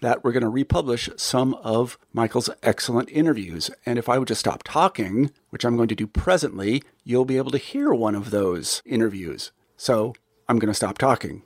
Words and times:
that 0.00 0.22
we're 0.22 0.32
going 0.32 0.42
to 0.42 0.48
republish 0.48 1.08
some 1.16 1.54
of 1.54 1.98
Michael's 2.12 2.50
excellent 2.62 3.08
interviews. 3.10 3.70
And 3.84 3.98
if 3.98 4.08
I 4.08 4.18
would 4.18 4.28
just 4.28 4.40
stop 4.40 4.62
talking, 4.62 5.30
which 5.50 5.64
I'm 5.64 5.76
going 5.76 5.88
to 5.88 5.94
do 5.94 6.06
presently, 6.06 6.82
you'll 7.04 7.24
be 7.24 7.38
able 7.38 7.50
to 7.52 7.58
hear 7.58 7.92
one 7.92 8.14
of 8.14 8.30
those 8.30 8.82
interviews. 8.84 9.52
So 9.76 10.14
I'm 10.48 10.58
going 10.58 10.70
to 10.70 10.74
stop 10.74 10.98
talking. 10.98 11.42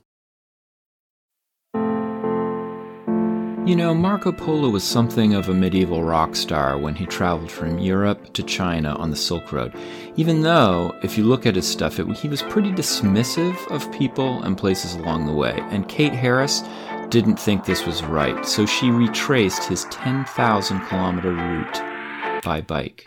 You 3.63 3.75
know, 3.75 3.93
Marco 3.93 4.31
Polo 4.31 4.69
was 4.69 4.83
something 4.83 5.35
of 5.35 5.47
a 5.47 5.53
medieval 5.53 6.03
rock 6.03 6.35
star 6.35 6.79
when 6.79 6.95
he 6.95 7.05
traveled 7.05 7.51
from 7.51 7.77
Europe 7.77 8.33
to 8.33 8.41
China 8.41 8.95
on 8.95 9.11
the 9.11 9.15
Silk 9.15 9.51
Road. 9.51 9.71
Even 10.15 10.41
though, 10.41 10.97
if 11.03 11.15
you 11.15 11.23
look 11.23 11.45
at 11.45 11.55
his 11.55 11.67
stuff, 11.67 11.99
it, 11.99 12.07
he 12.17 12.27
was 12.27 12.41
pretty 12.41 12.71
dismissive 12.71 13.55
of 13.69 13.91
people 13.91 14.41
and 14.41 14.57
places 14.57 14.95
along 14.95 15.27
the 15.27 15.31
way. 15.31 15.53
And 15.69 15.87
Kate 15.87 16.11
Harris 16.11 16.63
didn't 17.11 17.37
think 17.37 17.65
this 17.65 17.85
was 17.85 18.01
right, 18.05 18.45
so 18.45 18.65
she 18.65 18.89
retraced 18.89 19.65
his 19.65 19.83
10,000 19.91 20.79
kilometer 20.87 21.33
route 21.33 22.41
by 22.41 22.61
bike. 22.61 23.03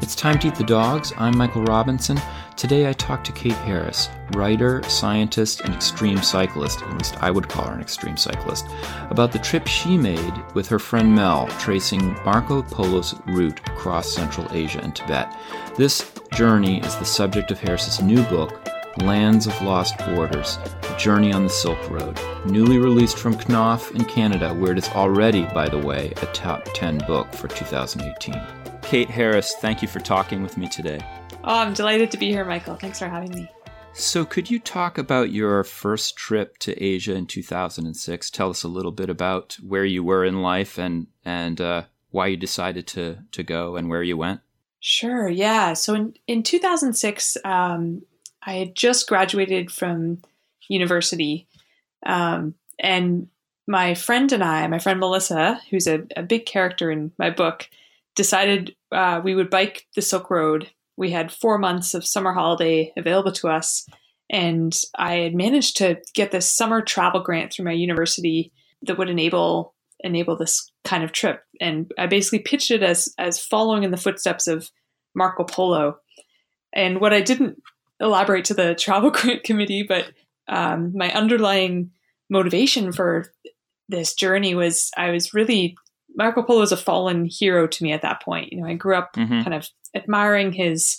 It's 0.00 0.14
time 0.14 0.38
to 0.38 0.48
eat 0.48 0.54
the 0.54 0.64
dogs. 0.64 1.12
I'm 1.18 1.36
Michael 1.36 1.64
Robinson. 1.64 2.18
Today 2.56 2.88
I 2.88 2.94
talked 2.94 3.26
to 3.26 3.32
Kate 3.32 3.52
Harris, 3.52 4.08
writer, 4.34 4.82
scientist, 4.84 5.60
and 5.60 5.74
extreme 5.74 6.22
cyclist, 6.22 6.80
at 6.80 6.96
least 6.96 7.22
I 7.22 7.30
would 7.30 7.46
call 7.46 7.66
her 7.66 7.74
an 7.74 7.82
extreme 7.82 8.16
cyclist, 8.16 8.66
about 9.10 9.32
the 9.32 9.38
trip 9.38 9.66
she 9.66 9.98
made 9.98 10.32
with 10.54 10.66
her 10.68 10.78
friend 10.78 11.14
Mel, 11.14 11.46
tracing 11.58 12.14
Marco 12.24 12.62
Polo's 12.62 13.14
route 13.26 13.60
across 13.68 14.14
Central 14.14 14.48
Asia 14.50 14.80
and 14.82 14.96
Tibet. 14.96 15.30
This 15.76 16.10
journey 16.32 16.80
is 16.80 16.96
the 16.96 17.04
subject 17.04 17.50
of 17.50 17.60
Harris's 17.60 18.00
new 18.00 18.22
book, 18.24 18.70
Lands 18.98 19.46
of 19.46 19.60
Lost 19.62 19.98
Borders, 19.98 20.58
A 20.82 20.96
Journey 20.96 21.32
on 21.32 21.42
the 21.42 21.50
Silk 21.50 21.78
Road, 21.90 22.20
newly 22.46 22.78
released 22.78 23.18
from 23.18 23.36
Knopf 23.48 23.90
in 23.90 24.04
Canada, 24.04 24.54
where 24.54 24.72
it 24.72 24.78
is 24.78 24.88
already, 24.90 25.44
by 25.46 25.68
the 25.68 25.78
way, 25.78 26.12
a 26.22 26.26
top 26.26 26.68
10 26.74 26.98
book 26.98 27.32
for 27.32 27.48
2018. 27.48 28.40
Kate 28.82 29.10
Harris, 29.10 29.54
thank 29.60 29.82
you 29.82 29.88
for 29.88 29.98
talking 29.98 30.42
with 30.42 30.56
me 30.56 30.68
today. 30.68 31.00
Oh, 31.42 31.58
I'm 31.58 31.74
delighted 31.74 32.10
to 32.12 32.18
be 32.18 32.28
here, 32.28 32.44
Michael. 32.44 32.76
Thanks 32.76 32.98
for 32.98 33.08
having 33.08 33.34
me. 33.34 33.50
So, 33.92 34.24
could 34.24 34.50
you 34.50 34.58
talk 34.58 34.98
about 34.98 35.30
your 35.30 35.62
first 35.64 36.16
trip 36.16 36.58
to 36.58 36.80
Asia 36.82 37.14
in 37.14 37.26
2006? 37.26 38.30
Tell 38.30 38.50
us 38.50 38.62
a 38.62 38.68
little 38.68 38.92
bit 38.92 39.08
about 39.10 39.56
where 39.62 39.84
you 39.84 40.02
were 40.02 40.24
in 40.24 40.42
life 40.42 40.78
and 40.78 41.06
and 41.24 41.60
uh, 41.60 41.84
why 42.10 42.28
you 42.28 42.36
decided 42.36 42.86
to 42.88 43.18
to 43.32 43.42
go 43.42 43.76
and 43.76 43.88
where 43.88 44.02
you 44.02 44.16
went. 44.16 44.40
Sure. 44.80 45.28
Yeah. 45.28 45.74
So 45.74 45.94
in 45.94 46.14
in 46.26 46.42
2006, 46.42 47.36
um, 47.44 48.02
I 48.46 48.54
had 48.54 48.74
just 48.74 49.08
graduated 49.08 49.70
from 49.70 50.22
university, 50.68 51.46
um, 52.04 52.54
and 52.78 53.28
my 53.66 53.94
friend 53.94 54.30
and 54.32 54.42
I, 54.42 54.66
my 54.66 54.78
friend 54.78 55.00
Melissa, 55.00 55.60
who's 55.70 55.86
a, 55.86 56.02
a 56.16 56.22
big 56.22 56.44
character 56.44 56.90
in 56.90 57.12
my 57.18 57.30
book, 57.30 57.68
decided 58.14 58.76
uh, 58.92 59.20
we 59.24 59.34
would 59.34 59.50
bike 59.50 59.86
the 59.94 60.02
Silk 60.02 60.30
Road. 60.30 60.70
We 60.96 61.10
had 61.10 61.32
four 61.32 61.58
months 61.58 61.94
of 61.94 62.06
summer 62.06 62.32
holiday 62.32 62.92
available 62.96 63.32
to 63.32 63.48
us, 63.48 63.86
and 64.30 64.76
I 64.96 65.16
had 65.16 65.34
managed 65.34 65.76
to 65.78 66.00
get 66.14 66.30
this 66.30 66.50
summer 66.50 66.82
travel 66.82 67.20
grant 67.22 67.52
through 67.52 67.64
my 67.64 67.72
university 67.72 68.52
that 68.82 68.98
would 68.98 69.08
enable 69.08 69.74
enable 70.00 70.36
this 70.36 70.70
kind 70.84 71.02
of 71.02 71.12
trip. 71.12 71.42
And 71.60 71.90
I 71.98 72.06
basically 72.06 72.40
pitched 72.40 72.70
it 72.70 72.82
as 72.82 73.12
as 73.18 73.42
following 73.42 73.84
in 73.84 73.90
the 73.90 73.96
footsteps 73.96 74.46
of 74.46 74.70
Marco 75.14 75.44
Polo. 75.44 75.96
And 76.74 77.00
what 77.00 77.12
I 77.12 77.20
didn't 77.20 77.62
elaborate 78.00 78.44
to 78.46 78.54
the 78.54 78.74
travel 78.74 79.10
grant 79.12 79.44
committee, 79.44 79.82
but 79.82 80.12
um, 80.48 80.92
my 80.94 81.12
underlying 81.12 81.90
motivation 82.30 82.92
for 82.92 83.32
this 83.88 84.14
journey 84.14 84.54
was 84.54 84.90
I 84.96 85.10
was 85.10 85.34
really 85.34 85.76
Marco 86.16 86.42
Polo 86.42 86.60
was 86.60 86.72
a 86.72 86.76
fallen 86.76 87.26
hero 87.26 87.66
to 87.66 87.82
me 87.82 87.92
at 87.92 88.02
that 88.02 88.22
point. 88.22 88.52
You 88.52 88.60
know, 88.60 88.68
I 88.68 88.74
grew 88.74 88.96
up 88.96 89.14
mm-hmm. 89.14 89.42
kind 89.42 89.54
of 89.54 89.68
admiring 89.94 90.52
his 90.52 90.98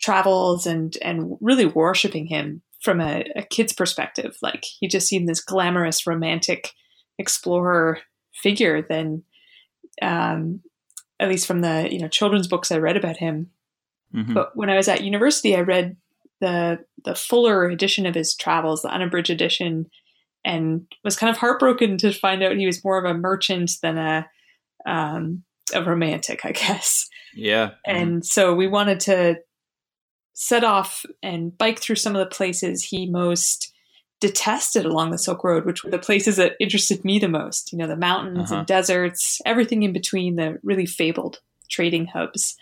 travels 0.00 0.66
and 0.66 0.96
and 1.02 1.36
really 1.40 1.66
worshiping 1.66 2.26
him 2.26 2.62
from 2.82 3.00
a, 3.00 3.24
a, 3.34 3.42
kid's 3.42 3.72
perspective. 3.72 4.36
Like 4.42 4.64
he 4.78 4.88
just 4.88 5.08
seemed 5.08 5.28
this 5.28 5.40
glamorous, 5.40 6.06
romantic 6.06 6.70
explorer 7.18 7.98
figure. 8.34 8.82
Then, 8.82 9.24
um, 10.02 10.60
at 11.18 11.28
least 11.28 11.46
from 11.46 11.60
the 11.60 11.88
you 11.90 11.98
know 11.98 12.08
children's 12.08 12.48
books 12.48 12.70
I 12.70 12.78
read 12.78 12.96
about 12.96 13.16
him. 13.16 13.50
Mm-hmm. 14.14 14.34
But 14.34 14.56
when 14.56 14.70
I 14.70 14.76
was 14.76 14.88
at 14.88 15.04
university, 15.04 15.56
I 15.56 15.60
read 15.60 15.96
the 16.40 16.78
the 17.04 17.14
fuller 17.14 17.68
edition 17.68 18.06
of 18.06 18.14
his 18.14 18.34
travels, 18.34 18.82
the 18.82 18.88
unabridged 18.88 19.30
edition, 19.30 19.86
and 20.44 20.86
was 21.04 21.16
kind 21.16 21.30
of 21.30 21.38
heartbroken 21.38 21.98
to 21.98 22.12
find 22.12 22.42
out 22.42 22.56
he 22.56 22.66
was 22.66 22.84
more 22.84 22.98
of 22.98 23.04
a 23.04 23.18
merchant 23.18 23.72
than 23.82 23.98
a 23.98 24.26
um, 24.86 25.42
a 25.74 25.82
romantic, 25.82 26.44
I 26.44 26.52
guess. 26.52 27.08
Yeah. 27.34 27.72
And 27.84 28.08
mm-hmm. 28.08 28.22
so 28.22 28.54
we 28.54 28.66
wanted 28.66 29.00
to 29.00 29.36
set 30.32 30.64
off 30.64 31.04
and 31.22 31.56
bike 31.56 31.80
through 31.80 31.96
some 31.96 32.14
of 32.14 32.20
the 32.20 32.34
places 32.34 32.84
he 32.84 33.08
most 33.08 33.72
detested 34.20 34.84
along 34.86 35.10
the 35.10 35.18
Silk 35.18 35.44
Road, 35.44 35.66
which 35.66 35.84
were 35.84 35.90
the 35.90 35.98
places 35.98 36.36
that 36.36 36.52
interested 36.60 37.04
me 37.04 37.18
the 37.18 37.28
most. 37.28 37.72
You 37.72 37.78
know, 37.78 37.86
the 37.86 37.96
mountains 37.96 38.50
uh-huh. 38.50 38.60
and 38.60 38.66
deserts, 38.66 39.40
everything 39.44 39.82
in 39.82 39.92
between, 39.92 40.36
the 40.36 40.58
really 40.62 40.86
fabled 40.86 41.40
trading 41.70 42.06
hubs. 42.06 42.56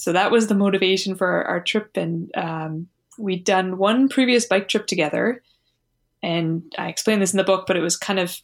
So 0.00 0.14
that 0.14 0.30
was 0.30 0.46
the 0.46 0.54
motivation 0.54 1.14
for 1.14 1.26
our, 1.26 1.44
our 1.44 1.60
trip. 1.60 1.94
And 1.94 2.34
um, 2.34 2.88
we'd 3.18 3.44
done 3.44 3.76
one 3.76 4.08
previous 4.08 4.46
bike 4.46 4.66
trip 4.66 4.86
together. 4.86 5.42
And 6.22 6.72
I 6.78 6.88
explained 6.88 7.20
this 7.20 7.34
in 7.34 7.36
the 7.36 7.44
book, 7.44 7.66
but 7.66 7.76
it 7.76 7.82
was 7.82 7.98
kind 7.98 8.18
of 8.18 8.40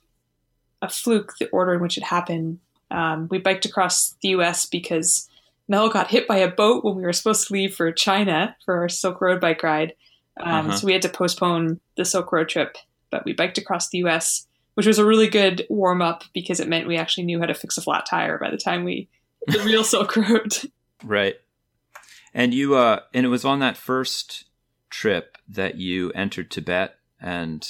a 0.83 0.91
fluke, 0.91 1.33
the 1.41 1.49
order 1.49 1.73
in 1.73 1.81
which 1.81 1.97
it 1.97 2.05
happened. 2.05 2.59
Um, 2.91 3.27
we 3.31 3.39
biked 3.39 3.65
across 3.65 4.17
the 4.21 4.29
US 4.29 4.67
because 4.67 5.31
Mel 5.67 5.89
got 5.89 6.11
hit 6.11 6.29
by 6.29 6.37
a 6.37 6.51
boat 6.51 6.85
when 6.85 6.95
we 6.95 7.05
were 7.05 7.13
supposed 7.15 7.47
to 7.47 7.55
leave 7.55 7.75
for 7.75 7.91
China 7.91 8.55
for 8.67 8.77
our 8.77 8.91
Silk 8.91 9.23
Road 9.23 9.41
bike 9.41 9.63
ride. 9.63 9.95
Um, 10.39 10.67
uh-huh. 10.67 10.77
So 10.77 10.87
we 10.87 10.93
had 10.93 11.03
to 11.03 11.09
postpone 11.09 11.81
the 11.97 12.05
Silk 12.05 12.33
Road 12.33 12.51
trip, 12.51 12.77
but 13.11 13.25
we 13.25 13.33
biked 13.33 13.57
across 13.57 13.89
the 13.89 14.05
US, 14.05 14.47
which 14.75 14.87
was 14.87 14.99
a 14.99 15.07
really 15.07 15.27
good 15.27 15.67
warm 15.71 16.03
up 16.03 16.25
because 16.35 16.61
it 16.61 16.69
meant 16.69 16.87
we 16.87 16.99
actually 16.99 17.25
knew 17.25 17.41
how 17.41 17.47
to 17.47 17.55
fix 17.55 17.79
a 17.79 17.81
flat 17.81 18.05
tire 18.05 18.37
by 18.37 18.51
the 18.51 18.59
time 18.59 18.85
we 18.85 19.09
the 19.47 19.61
real 19.61 19.85
Silk 19.85 20.17
Road. 20.17 20.55
Right. 21.05 21.37
And 22.37 22.53
you 22.53 22.77
uh 22.77 23.01
and 23.15 23.25
it 23.25 23.31
was 23.31 23.47
on 23.47 23.61
that 23.61 23.79
first 23.79 24.45
trip 24.91 25.39
that 25.49 25.77
you 25.77 26.13
entered 26.13 26.51
Tibet 26.51 26.99
and 27.19 27.69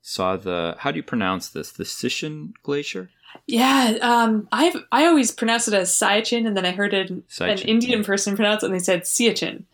saw 0.00 0.36
the 0.36 0.74
how 0.78 0.90
do 0.90 0.96
you 0.96 1.02
pronounce 1.02 1.50
this? 1.50 1.70
The 1.70 1.84
Sishan 1.84 2.54
Glacier? 2.62 3.10
Yeah, 3.46 3.98
um, 4.00 4.48
I've 4.50 4.76
I 4.90 5.06
always 5.06 5.30
pronounce 5.30 5.68
it 5.68 5.74
as 5.74 5.90
Siachen, 5.90 6.46
and 6.46 6.56
then 6.56 6.64
I 6.64 6.72
heard 6.72 6.94
an, 6.94 7.22
an 7.40 7.58
Indian 7.58 8.00
yeah. 8.00 8.06
person 8.06 8.34
pronounce 8.34 8.62
it, 8.62 8.66
and 8.66 8.74
they 8.74 8.80
said 8.82 9.02
Siachen. 9.02 9.64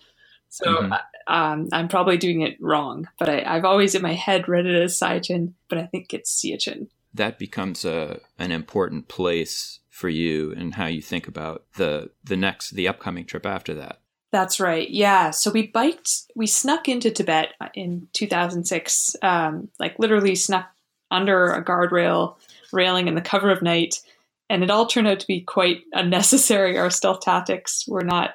So 0.49 0.65
mm-hmm. 0.67 0.93
um, 1.33 1.69
I'm 1.73 1.89
probably 1.89 2.19
doing 2.19 2.43
it 2.43 2.59
wrong. 2.61 3.09
But 3.19 3.29
I, 3.29 3.55
have 3.55 3.65
always 3.65 3.95
in 3.95 4.03
my 4.03 4.13
head 4.13 4.49
read 4.49 4.67
it 4.67 4.83
as 4.83 4.99
Sayachin, 4.99 5.53
but 5.69 5.79
I 5.79 5.87
think 5.87 6.13
it's 6.13 6.35
Siachen. 6.35 6.89
That 7.15 7.39
becomes 7.39 7.85
a 7.85 8.21
an 8.39 8.51
important 8.51 9.09
place 9.09 9.79
for 9.89 10.09
you 10.09 10.53
and 10.53 10.75
how 10.75 10.87
you 10.87 11.01
think 11.01 11.29
about 11.29 11.65
the 11.77 12.11
the 12.25 12.37
next 12.37 12.73
the 12.73 12.89
upcoming 12.89 13.25
trip 13.25 13.47
after 13.47 13.73
that. 13.75 14.01
That's 14.37 14.61
right. 14.61 14.91
Yeah. 14.91 15.31
So 15.31 15.51
we 15.51 15.69
biked, 15.69 16.25
we 16.35 16.47
snuck 16.47 16.91
into 16.91 17.11
Tibet 17.11 17.55
in 17.73 18.07
2006, 18.13 19.17
um, 19.23 19.71
like 19.79 19.99
literally 19.99 20.35
snuck 20.35 20.67
under 21.11 21.55
a 21.55 21.65
guardrail 21.65 22.37
railing 22.71 23.09
in 23.09 23.15
the 23.15 23.23
cover 23.23 23.51
of 23.51 23.63
night. 23.63 24.03
And 24.51 24.63
it 24.63 24.69
all 24.69 24.85
turned 24.85 25.09
out 25.09 25.21
to 25.21 25.27
be 25.27 25.41
quite 25.41 25.85
unnecessary. 25.95 26.77
Our 26.77 26.91
stealth 26.91 27.21
tactics 27.21 27.89
were 27.89 28.05
not 28.05 28.35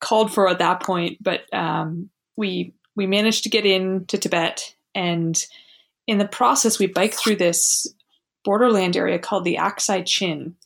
called 0.00 0.32
for 0.32 0.48
at 0.48 0.60
that 0.60 0.82
point, 0.82 1.18
but 1.22 1.42
um, 1.52 2.08
we 2.38 2.72
we 2.96 3.06
managed 3.06 3.42
to 3.42 3.50
get 3.50 3.66
into 3.66 4.16
Tibet. 4.16 4.74
And 4.94 5.36
in 6.06 6.16
the 6.16 6.26
process, 6.26 6.78
we 6.78 6.86
biked 6.86 7.16
through 7.16 7.36
this 7.36 7.86
borderland 8.46 8.96
area 8.96 9.18
called 9.18 9.44
the 9.44 9.56
Aksai 9.56 10.06
Chin. 10.06 10.56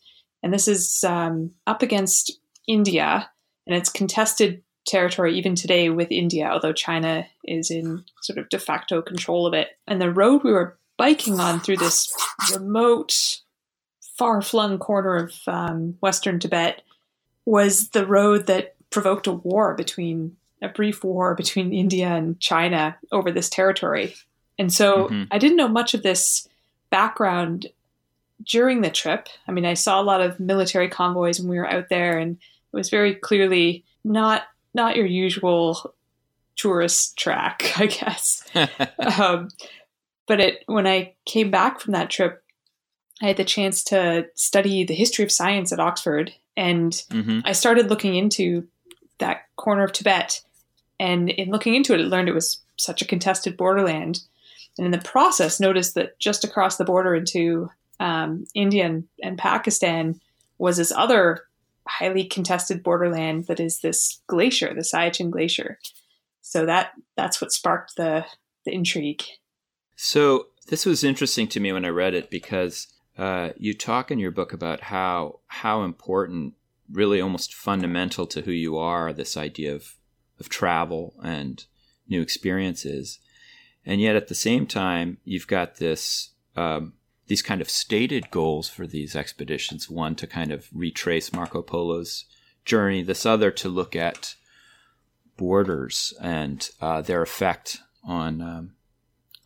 And 0.45 0.55
this 0.55 0.69
is 0.69 1.03
um, 1.03 1.51
up 1.67 1.83
against 1.83 2.39
India 2.69 3.29
and 3.67 3.77
it's 3.77 3.91
contested 3.91 4.63
territory 4.87 5.37
even 5.37 5.55
today 5.55 5.91
with 5.91 6.11
India, 6.11 6.49
although 6.49 6.73
China 6.73 7.27
is 7.45 7.71
in 7.71 8.05
sort 8.23 8.39
of 8.39 8.49
de 8.49 8.59
facto 8.59 9.03
control 9.03 9.47
of 9.47 9.55
it. 9.55 9.71
And 9.87 10.01
the 10.01 10.13
road 10.13 10.45
we 10.45 10.53
were 10.53 10.79
biking 10.97 11.41
on 11.41 11.61
through 11.61 11.79
this 11.79 12.13
remote, 12.53 13.41
far 14.17 14.41
flung 14.41 14.79
corner 14.79 15.17
of 15.17 15.35
um, 15.47 15.97
Western 16.01 16.39
Tibet 16.39 16.83
was 17.45 17.91
the 17.91 18.07
road 18.07 18.47
that 18.47 18.75
provoked 18.91 19.27
a 19.27 19.33
war 19.33 19.75
between 19.75 20.37
a 20.63 20.69
brief 20.69 21.05
war 21.05 21.35
between 21.35 21.73
India 21.73 22.09
and 22.09 22.41
China 22.41 22.97
over 23.13 23.31
this 23.31 23.49
territory. 23.49 24.15
And 24.59 24.73
so 24.73 25.05
mm-hmm. 25.05 25.25
I 25.31 25.39
didn't 25.39 25.59
know 25.59 25.69
much 25.69 25.93
of 25.93 26.03
this 26.03 26.49
background 26.89 27.67
during 28.45 28.81
the 28.81 28.91
trip. 28.91 29.29
I 29.47 29.53
mean, 29.53 29.67
I 29.67 29.75
saw 29.75 30.01
a 30.01 30.05
lot 30.05 30.23
of 30.23 30.41
military 30.41 30.89
convoys 30.89 31.39
when 31.39 31.49
we 31.51 31.59
were 31.59 31.71
out 31.71 31.89
there 31.89 32.19
and 32.19 32.39
was 32.77 32.91
very 32.91 33.15
clearly 33.15 33.85
not 34.05 34.43
not 34.75 34.97
your 34.97 35.07
usual 35.07 35.95
tourist 36.57 37.17
track, 37.17 37.73
I 37.77 37.87
guess. 37.87 38.45
um, 39.19 39.49
but 40.27 40.41
it 40.41 40.63
when 40.67 40.87
I 40.87 41.15
came 41.25 41.51
back 41.51 41.81
from 41.81 41.93
that 41.93 42.11
trip, 42.11 42.45
I 43.23 43.29
had 43.29 43.37
the 43.37 43.45
chance 43.45 43.83
to 43.85 44.27
study 44.35 44.85
the 44.85 44.95
history 44.95 45.25
of 45.25 45.33
science 45.33 45.73
at 45.73 45.81
Oxford, 45.81 46.33
and 46.57 46.93
mm-hmm. 46.93 47.41
I 47.45 47.53
started 47.53 47.89
looking 47.89 48.15
into 48.15 48.69
that 49.19 49.47
corner 49.57 49.85
of 49.85 49.93
Tibet. 49.93 50.43
And 50.99 51.29
in 51.29 51.51
looking 51.51 51.75
into 51.75 51.93
it, 51.93 52.01
I 52.01 52.05
learned 52.05 52.29
it 52.29 52.35
was 52.35 52.61
such 52.77 53.03
a 53.03 53.07
contested 53.07 53.57
borderland. 53.57 54.21
And 54.79 54.87
in 54.87 54.93
the 54.93 54.99
process, 54.99 55.61
noticed 55.61 55.95
that 55.95 56.19
just 56.19 56.43
across 56.43 56.77
the 56.77 56.85
border 56.85 57.15
into 57.15 57.71
um, 58.01 58.47
India 58.55 58.87
and, 58.87 59.05
and 59.23 59.37
Pakistan 59.37 60.21
was 60.59 60.79
this 60.79 60.93
other 60.93 61.45
highly 61.87 62.25
contested 62.25 62.83
borderland 62.83 63.47
that 63.47 63.61
is 63.61 63.81
this 63.81 64.21
glacier, 64.27 64.75
the 64.75 64.81
Siachen 64.81 65.31
Glacier. 65.31 65.79
So 66.41 66.67
that 66.67 66.93
that's 67.17 67.41
what 67.41 67.53
sparked 67.53 67.97
the 67.97 68.25
the 68.65 68.73
intrigue. 68.73 69.23
So 69.97 70.49
this 70.69 70.85
was 70.85 71.05
interesting 71.05 71.49
to 71.49 71.61
me 71.61 71.73
when 71.73 71.85
I 71.85 71.89
read 71.89 72.15
it 72.15 72.31
because 72.31 72.89
uh, 73.17 73.51
you 73.57 73.73
talk 73.73 74.11
in 74.11 74.19
your 74.19 74.31
book 74.31 74.53
about 74.53 74.83
how 74.83 75.41
how 75.47 75.83
important, 75.83 76.55
really 76.91 77.21
almost 77.21 77.55
fundamental 77.55 78.27
to 78.27 78.43
who 78.43 78.53
you 78.53 78.77
are, 78.77 79.13
this 79.13 79.37
idea 79.37 79.75
of 79.75 79.97
of 80.39 80.49
travel 80.49 81.15
and 81.23 81.65
new 82.09 82.21
experiences, 82.21 83.19
and 83.85 84.01
yet 84.01 84.17
at 84.17 84.29
the 84.29 84.35
same 84.35 84.67
time 84.67 85.19
you've 85.25 85.47
got 85.47 85.77
this 85.77 86.31
um, 86.57 86.93
these 87.27 87.43
kind 87.43 87.61
of 87.61 87.69
stated 87.69 88.31
goals 88.31 88.69
for 88.69 88.87
these 88.87 89.17
expeditions 89.17 89.91
one 89.91 90.15
to 90.17 90.27
kind 90.27 90.53
of 90.53 90.69
retrace 90.73 91.33
Marco 91.33 91.63
Polo's 91.63 92.25
journey, 92.65 93.03
this 93.03 93.27
other 93.27 93.51
to 93.51 93.69
look 93.69 93.97
at 93.97 94.35
borders 95.37 96.15
and 96.21 96.71
uh, 96.81 97.03
their 97.03 97.23
effect 97.23 97.79
on 98.05 98.41
um, 98.41 98.73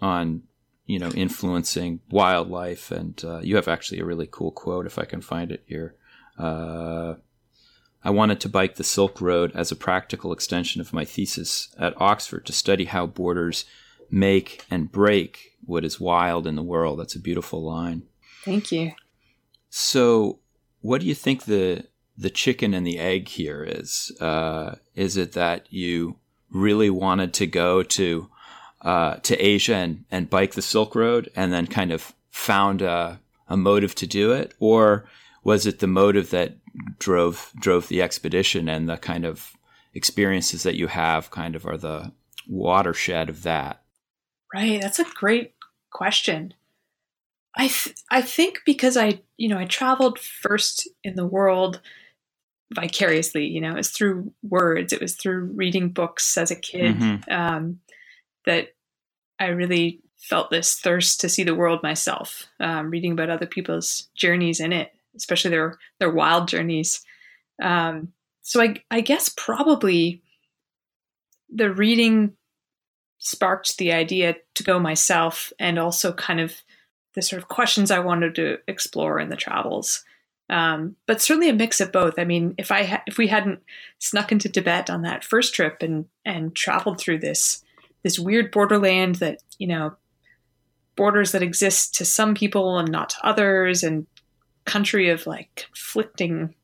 on 0.01 0.43
you 0.87 0.99
know 0.99 1.11
influencing 1.11 2.01
wildlife. 2.11 2.91
And 2.91 3.23
uh, 3.25 3.41
you 3.41 3.57
have 3.57 3.69
actually 3.69 4.01
a 4.01 4.05
really 4.05 4.29
cool 4.31 4.51
quote 4.51 4.87
if 4.87 4.99
I 4.99 5.05
can 5.05 5.21
find 5.21 5.51
it 5.51 5.63
here. 5.67 5.95
Uh, 6.39 7.15
I 8.03 8.11
wanted 8.11 8.41
to 8.41 8.49
bike 8.49 8.77
the 8.77 8.85
Silk 8.85 9.21
Road 9.21 9.53
as 9.55 9.71
a 9.71 9.77
practical 9.77 10.33
extension 10.33 10.81
of 10.81 10.93
my 10.93 11.05
thesis 11.05 11.69
at 11.79 12.01
Oxford 12.01 12.47
to 12.47 12.53
study 12.53 12.87
how 12.87 13.07
borders 13.07 13.67
make 14.11 14.65
and 14.71 14.91
break 14.91 15.57
what 15.65 15.85
is 15.85 16.01
wild 16.01 16.47
in 16.47 16.57
the 16.57 16.63
world. 16.63 16.99
That's 16.99 17.15
a 17.15 17.21
beautiful 17.21 17.63
line. 17.63 18.03
Thank 18.45 18.73
you. 18.73 18.93
So, 19.69 20.41
what 20.81 21.01
do 21.01 21.07
you 21.07 21.15
think 21.15 21.45
the 21.45 21.87
the 22.17 22.31
chicken 22.31 22.75
and 22.75 22.87
the 22.87 22.99
egg 22.99 23.29
here 23.29 23.65
is? 23.65 24.13
Uh, 24.21 24.77
is 24.95 25.17
it 25.17 25.33
that 25.33 25.67
you 25.73 26.17
really 26.51 26.91
wanted 26.91 27.33
to 27.35 27.47
go 27.47 27.83
to 27.83 28.29
uh, 28.83 29.17
to 29.17 29.37
Asia 29.37 29.75
and, 29.75 30.05
and 30.11 30.31
bike 30.31 30.55
the 30.55 30.63
Silk 30.63 30.95
Road, 30.95 31.31
and 31.37 31.53
then 31.53 31.67
kind 31.67 31.93
of 31.93 32.15
found 32.31 32.81
a, 32.83 33.21
a 33.49 33.57
motive 33.57 33.95
to 33.97 34.07
do 34.07 34.33
it, 34.33 34.55
or 34.59 35.07
was 35.45 35.67
it 35.67 35.79
the 35.79 35.87
motive 35.87 36.31
that 36.31 36.57
drove 36.99 37.53
drove 37.59 37.89
the 37.89 38.03
expedition 38.03 38.69
and 38.69 38.89
the 38.89 38.97
kind 38.97 39.25
of 39.25 39.53
experiences 39.95 40.63
that 40.63 40.77
you 40.77 40.87
have 40.87 41.31
kind 41.31 41.55
of 41.57 41.67
are 41.67 41.77
the 41.77 42.13
watershed 42.49 43.29
of 43.29 43.43
that? 43.43 43.83
Right. 44.55 44.81
That's 44.81 44.99
a 44.99 45.05
great 45.15 45.55
question. 45.91 46.55
I 47.57 47.69
th- 47.69 47.97
I 48.11 48.23
think 48.23 48.61
because 48.65 48.97
I 48.97 49.21
you 49.37 49.49
know 49.49 49.59
I 49.59 49.65
traveled 49.65 50.19
first 50.19 50.89
in 51.03 51.17
the 51.17 51.27
world 51.27 51.81
vicariously. 52.73 53.47
You 53.47 53.61
know, 53.61 53.71
it 53.71 53.77
was 53.77 53.91
through 53.91 54.33
words. 54.43 54.93
It 54.93 55.01
was 55.01 55.15
through 55.15 55.53
reading 55.55 55.91
books 55.91 56.37
as 56.37 56.51
a 56.51 56.57
kid 56.57 56.97
mm-hmm. 56.97 57.33
um, 57.33 57.81
that 58.47 58.69
I 59.39 59.47
really 59.47 60.01
felt 60.19 60.51
this 60.51 60.79
thirst 60.79 61.21
to 61.21 61.29
see 61.29 61.43
the 61.43 61.55
world 61.55 61.83
myself. 61.83 62.47
Um, 62.61 62.91
reading 62.91 63.13
about 63.13 63.31
other 63.31 63.47
people's 63.47 64.09
journeys 64.15 64.61
in 64.61 64.73
it, 64.73 64.93
especially 65.17 65.51
their 65.51 65.79
their 65.99 66.11
wild 66.11 66.49
journeys. 66.49 67.05
Um, 67.61 68.13
so 68.43 68.63
I 68.63 68.77
I 68.91 69.01
guess 69.01 69.29
probably 69.37 70.23
the 71.53 71.73
reading 71.73 72.35
sparked 73.21 73.77
the 73.77 73.93
idea 73.93 74.35
to 74.55 74.65
go 74.65 74.79
myself 74.79 75.53
and 75.59 75.79
also 75.79 76.13
kind 76.13 76.41
of 76.41 76.55
the 77.15 77.23
sort 77.23 77.41
of 77.41 77.49
questions 77.49 77.91
I 77.91 78.01
wanted 78.01 78.35
to 78.37 78.59
explore 78.67 79.21
in 79.21 79.29
the 79.29 79.37
travels. 79.37 80.05
Um, 80.49 80.97
but 81.07 81.21
certainly 81.21 81.49
a 81.49 81.55
mix 81.55 81.81
of 81.81 81.93
both. 81.93 82.19
I 82.19 82.25
mean, 82.25 82.55
if 82.59 82.73
I 82.73 82.85
ha- 82.85 83.03
if 83.07 83.19
we 83.19 83.29
hadn't 83.29 83.61
snuck 83.99 84.33
into 84.33 84.49
Tibet 84.49 84.91
on 84.91 85.03
that 85.03 85.23
first 85.23 85.55
trip 85.55 85.83
and 85.83 86.07
and 86.25 86.57
traveled 86.57 86.99
through 86.99 87.19
this 87.19 87.63
this 88.03 88.19
weird 88.19 88.51
borderland 88.51 89.17
that 89.17 89.43
you 89.59 89.69
know 89.69 89.95
borders 90.97 91.33
that 91.33 91.43
exist 91.43 91.95
to 91.97 92.05
some 92.05 92.35
people 92.35 92.79
and 92.79 92.91
not 92.91 93.11
to 93.11 93.25
others, 93.25 93.85
and 93.85 94.07
country 94.65 95.11
of 95.11 95.27
like 95.27 95.67
conflicting 95.69 96.55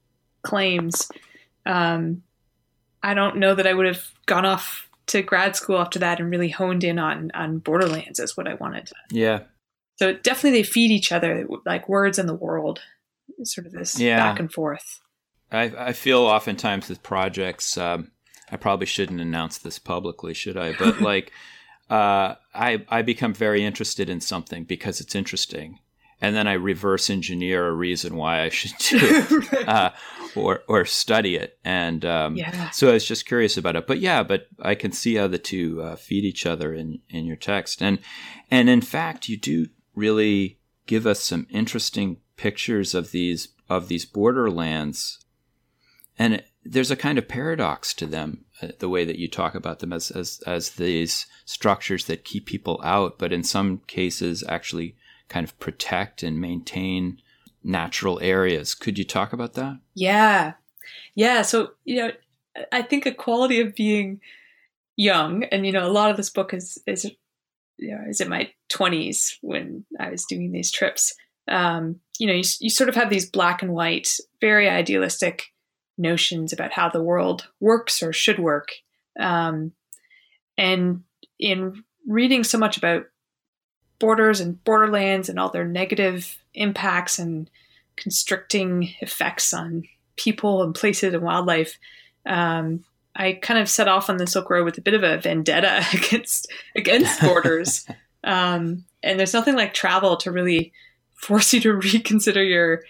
claims, 0.43 1.09
um, 1.65 2.23
I 3.05 3.15
don't 3.15 3.37
know 3.37 3.55
that 3.55 3.69
I 3.69 3.75
would 3.75 3.87
have 3.87 4.11
gone 4.27 4.47
off 4.47 4.89
to 5.09 5.23
grad 5.23 5.57
school 5.57 5.79
after 5.79 5.99
that 6.01 6.21
and 6.21 6.31
really 6.31 6.49
honed 6.49 6.85
in 6.85 6.99
on 6.99 7.31
on 7.35 7.59
Borderlands 7.59 8.21
as 8.21 8.37
what 8.37 8.49
I 8.49 8.55
wanted. 8.55 8.91
Yeah. 9.11 9.41
So 9.97 10.13
definitely 10.13 10.61
they 10.61 10.69
feed 10.69 10.91
each 10.91 11.11
other, 11.11 11.47
like 11.65 11.89
words 11.89 12.19
and 12.19 12.29
the 12.29 12.35
world, 12.35 12.81
sort 13.45 13.67
of 13.67 13.73
this 13.73 13.99
yeah. 13.99 14.19
back 14.19 14.39
and 14.39 14.53
forth. 14.53 15.01
I, 15.51 15.73
I 15.79 15.93
feel 15.93 16.21
oftentimes 16.21 16.89
with 16.89 17.03
projects, 17.03 17.79
um, 17.79 18.11
I 18.51 18.57
probably 18.57 18.87
shouldn't 18.87 19.21
announce 19.21 19.59
this 19.59 19.79
publicly, 19.79 20.35
should 20.35 20.57
I? 20.57 20.75
But 20.75 21.01
like, 21.01 21.33
uh, 21.89 22.35
I 22.55 22.85
I 22.89 23.03
become 23.03 23.33
very 23.33 23.65
interested 23.65 24.11
in 24.11 24.21
something 24.21 24.65
because 24.65 25.01
it's 25.01 25.15
interesting, 25.15 25.79
and 26.21 26.35
then 26.35 26.47
I 26.47 26.55
reverse 26.55 27.11
engineer 27.11 27.67
a 27.67 27.73
reason 27.73 28.17
why 28.17 28.43
I 28.43 28.49
should 28.49 28.73
do 28.79 28.99
it 29.53 29.69
uh, 29.69 29.91
or 30.35 30.63
or 30.69 30.85
study 30.85 31.37
it. 31.37 31.59
And 31.65 32.05
um, 32.05 32.37
yeah. 32.37 32.71
so 32.71 32.89
I 32.89 32.95
was 32.95 33.07
just 33.07 33.27
curious 33.27 33.57
about 33.57 33.77
it. 33.77 33.87
But 33.87 34.01
yeah, 34.01 34.23
but 34.23 34.47
I 34.61 34.75
can 34.75 34.93
see 34.93 35.17
how 35.17 35.27
the 35.27 35.39
two 35.39 35.83
uh, 35.83 35.97
feed 35.97 36.25
each 36.25 36.47
other 36.47 36.73
in 36.73 37.01
in 37.11 37.25
your 37.27 37.37
text. 37.37 37.83
And 37.83 37.99
and 38.51 38.69
in 38.69 38.81
fact, 38.81 39.29
you 39.29 39.37
do 39.37 39.69
really 39.95 40.59
give 40.87 41.07
us 41.07 41.21
some 41.21 41.47
interesting 41.51 42.19
pictures 42.37 42.95
of 42.95 43.11
these 43.11 43.49
of 43.69 43.89
these 43.89 44.05
borderlands. 44.05 45.19
And 46.19 46.35
it, 46.35 46.47
there's 46.65 46.91
a 46.91 46.97
kind 46.97 47.19
of 47.19 47.29
paradox 47.29 47.95
to 47.95 48.07
them, 48.07 48.47
uh, 48.63 48.69
the 48.79 48.89
way 48.89 49.05
that 49.05 49.19
you 49.19 49.29
talk 49.29 49.55
about 49.55 49.81
them 49.81 49.93
as, 49.93 50.11
as 50.11 50.41
as 50.47 50.71
these 50.71 51.27
structures 51.45 52.07
that 52.07 52.25
keep 52.25 52.47
people 52.47 52.81
out, 52.83 53.19
but 53.19 53.33
in 53.33 53.43
some 53.43 53.83
cases 53.87 54.43
actually 54.49 54.97
kind 55.29 55.45
of 55.45 55.59
protect 55.59 56.23
and 56.23 56.41
maintain 56.41 57.21
natural 57.63 58.21
areas. 58.21 58.75
Could 58.75 58.99
you 58.99 59.05
talk 59.05 59.33
about 59.33 59.55
that? 59.55 59.81
Yeah. 59.95 60.55
Yeah. 61.15 61.43
So, 61.43 61.73
you 61.85 61.97
know, 61.97 62.11
I 62.73 62.83
think 62.83 63.07
a 63.07 63.13
quality 63.13 63.61
of 63.61 63.75
being 63.75 64.21
young, 64.97 65.45
and 65.45 65.67
you 65.67 65.73
know, 65.73 65.87
a 65.87 65.93
lot 65.93 66.11
of 66.11 66.17
this 66.17 66.31
book 66.31 66.55
is 66.55 66.79
is 66.87 67.11
you 67.79 67.91
know, 67.91 68.03
is 68.09 68.21
in 68.21 68.29
my 68.29 68.51
twenties 68.69 69.39
when 69.43 69.85
I 70.01 70.11
was 70.11 70.25
doing 70.25 70.53
these 70.53 70.73
trips. 70.73 71.15
Um, 71.49 72.01
you 72.19 72.27
know, 72.27 72.33
you, 72.33 72.45
you 72.61 72.71
sort 72.71 72.89
of 72.89 72.95
have 72.95 73.11
these 73.11 73.29
black 73.29 73.63
and 73.63 73.73
white, 73.73 74.09
very 74.41 74.69
idealistic 74.69 75.45
notions 75.99 76.53
about 76.53 76.73
how 76.73 76.89
the 76.89 77.03
world 77.03 77.49
works 77.61 78.03
or 78.03 78.13
should 78.13 78.39
work. 78.39 78.69
Um, 79.19 79.73
and 80.59 81.03
in 81.39 81.85
reading 82.07 82.45
so 82.45 82.59
much 82.59 82.77
about 82.77 83.05
borders 83.99 84.41
and 84.41 84.63
borderlands 84.65 85.29
and 85.29 85.39
all 85.39 85.51
their 85.51 85.67
negative 85.67 86.39
impacts 86.55 87.19
and 87.19 87.51
constricting 87.97 88.95
effects 89.01 89.53
on 89.53 89.85
people 90.17 90.63
and 90.63 90.75
places 90.75 91.15
and 91.15 91.23
wildlife, 91.23 91.79
um, 92.27 92.85
I 93.15 93.33
kind 93.33 93.59
of 93.59 93.69
set 93.69 93.89
off 93.89 94.11
on 94.11 94.19
the 94.19 94.27
Silk 94.27 94.51
Road 94.51 94.65
with 94.65 94.79
a 94.79 94.83
bit 94.83 94.95
of 94.95 95.03
a 95.03 95.19
vendetta 95.19 95.85
against 95.95 96.53
against 96.75 97.21
borders. 97.23 97.87
um, 98.25 98.85
and 99.03 99.19
there's 99.19 99.35
nothing 99.35 99.55
like 99.55 99.73
travel 99.73 100.17
to 100.19 100.33
really 100.33 100.73
force 101.15 101.53
you 101.53 101.61
to 101.61 101.73
reconsider 101.95 102.43
your 102.43 102.83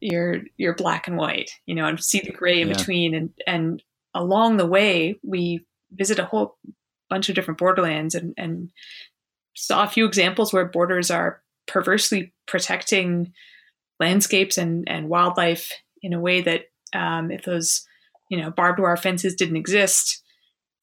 your 0.00 0.42
your 0.56 0.74
black 0.74 1.08
and 1.08 1.16
white, 1.16 1.50
you 1.66 1.74
know, 1.74 1.86
and 1.86 2.02
see 2.02 2.20
the 2.20 2.32
gray 2.32 2.60
in 2.60 2.68
yeah. 2.68 2.74
between. 2.76 3.14
And 3.14 3.30
and 3.46 3.82
along 4.14 4.56
the 4.56 4.66
way, 4.66 5.18
we 5.22 5.64
visit 5.92 6.18
a 6.18 6.24
whole 6.24 6.56
bunch 7.08 7.28
of 7.28 7.34
different 7.34 7.58
borderlands 7.58 8.14
and 8.14 8.34
and 8.36 8.70
saw 9.58 9.84
a 9.84 9.88
few 9.88 10.06
examples 10.06 10.52
where 10.52 10.64
borders 10.64 11.10
are 11.10 11.42
perversely 11.66 12.32
protecting 12.46 13.32
landscapes 14.00 14.56
and 14.56 14.88
and 14.88 15.08
wildlife 15.08 15.72
in 16.02 16.12
a 16.12 16.20
way 16.20 16.40
that 16.40 16.66
um, 16.94 17.30
if 17.30 17.44
those 17.44 17.86
you 18.30 18.40
know 18.40 18.50
barbed 18.50 18.78
wire 18.78 18.96
fences 18.96 19.34
didn't 19.34 19.56
exist, 19.56 20.22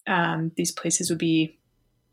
um, 0.07 0.51
these 0.57 0.71
places 0.71 1.09
would 1.09 1.19
be 1.19 1.57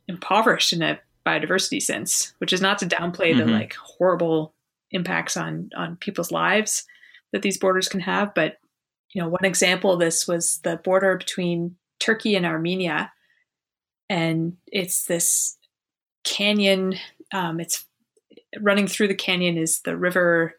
impoverished 0.08 0.72
in 0.72 0.82
a 0.82 1.00
biodiversity 1.26 1.82
sense. 1.82 2.34
Which 2.38 2.52
is 2.52 2.60
not 2.60 2.78
to 2.78 2.86
downplay 2.86 3.32
mm-hmm. 3.32 3.38
the 3.38 3.46
like 3.46 3.74
horrible 3.74 4.54
impacts 4.92 5.36
on 5.36 5.70
on 5.76 5.96
people's 5.96 6.30
lives 6.30 6.84
that 7.32 7.42
these 7.42 7.58
borders 7.58 7.88
can 7.88 8.00
have, 8.00 8.34
but 8.34 8.58
you 9.12 9.20
know 9.20 9.28
one 9.28 9.44
example 9.44 9.92
of 9.92 10.00
this 10.00 10.28
was 10.28 10.60
the 10.62 10.76
border 10.76 11.16
between 11.16 11.76
Turkey 11.98 12.36
and 12.36 12.46
Armenia, 12.46 13.12
and 14.08 14.56
it's 14.68 15.06
this 15.06 15.56
canyon. 16.24 16.94
Um, 17.32 17.60
it's 17.60 17.84
running 18.60 18.86
through 18.86 19.08
the 19.08 19.14
canyon 19.14 19.56
is 19.56 19.80
the 19.80 19.96
river 19.96 20.54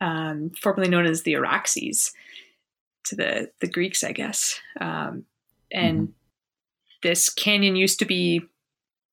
um, 0.00 0.50
formerly 0.50 0.88
known 0.88 1.06
as 1.06 1.22
the 1.22 1.34
Araxes 1.34 2.12
to 3.04 3.16
the 3.16 3.50
the 3.60 3.68
Greeks, 3.68 4.04
I 4.04 4.12
guess. 4.12 4.60
Um, 4.80 5.24
and 5.72 6.00
mm-hmm. 6.00 6.12
this 7.02 7.28
canyon 7.28 7.76
used 7.76 7.98
to 7.98 8.04
be, 8.04 8.42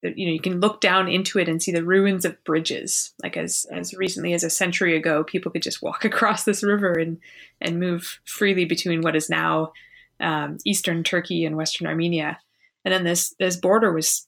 you 0.04 0.28
know, 0.28 0.34
you 0.34 0.40
can 0.40 0.60
look 0.60 0.82
down 0.82 1.08
into 1.08 1.40
it 1.40 1.50
and 1.50 1.62
see 1.62 1.72
the 1.72 1.84
ruins 1.84 2.26
of 2.26 2.44
bridges. 2.44 3.14
Like 3.24 3.38
as 3.38 3.66
as 3.72 3.94
recently 3.94 4.34
as 4.34 4.44
a 4.44 4.50
century 4.50 4.96
ago, 4.96 5.24
people 5.24 5.52
could 5.52 5.64
just 5.64 5.82
walk 5.82 6.06
across 6.06 6.44
this 6.44 6.64
river 6.64 6.94
and 6.94 7.20
and 7.62 7.80
move 7.80 8.20
freely 8.26 8.66
between 8.66 9.02
what 9.02 9.16
is 9.16 9.30
now 9.30 9.74
um, 10.20 10.58
eastern 10.66 11.04
Turkey 11.04 11.46
and 11.46 11.58
western 11.58 11.88
Armenia. 11.88 12.40
And 12.84 12.94
then 12.94 13.04
this 13.04 13.34
this 13.40 13.56
border 13.56 13.92
was 13.92 14.28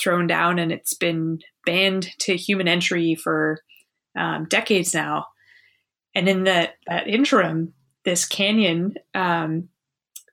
thrown 0.00 0.26
down, 0.26 0.58
and 0.58 0.72
it's 0.72 0.94
been 0.94 1.40
banned 1.64 2.08
to 2.18 2.36
human 2.36 2.68
entry 2.68 3.14
for 3.14 3.60
um, 4.16 4.46
decades 4.46 4.94
now. 4.94 5.26
And 6.14 6.28
in 6.28 6.44
that 6.44 6.74
that 6.86 7.06
interim, 7.06 7.74
this 8.04 8.24
canyon 8.24 8.94
um, 9.14 9.68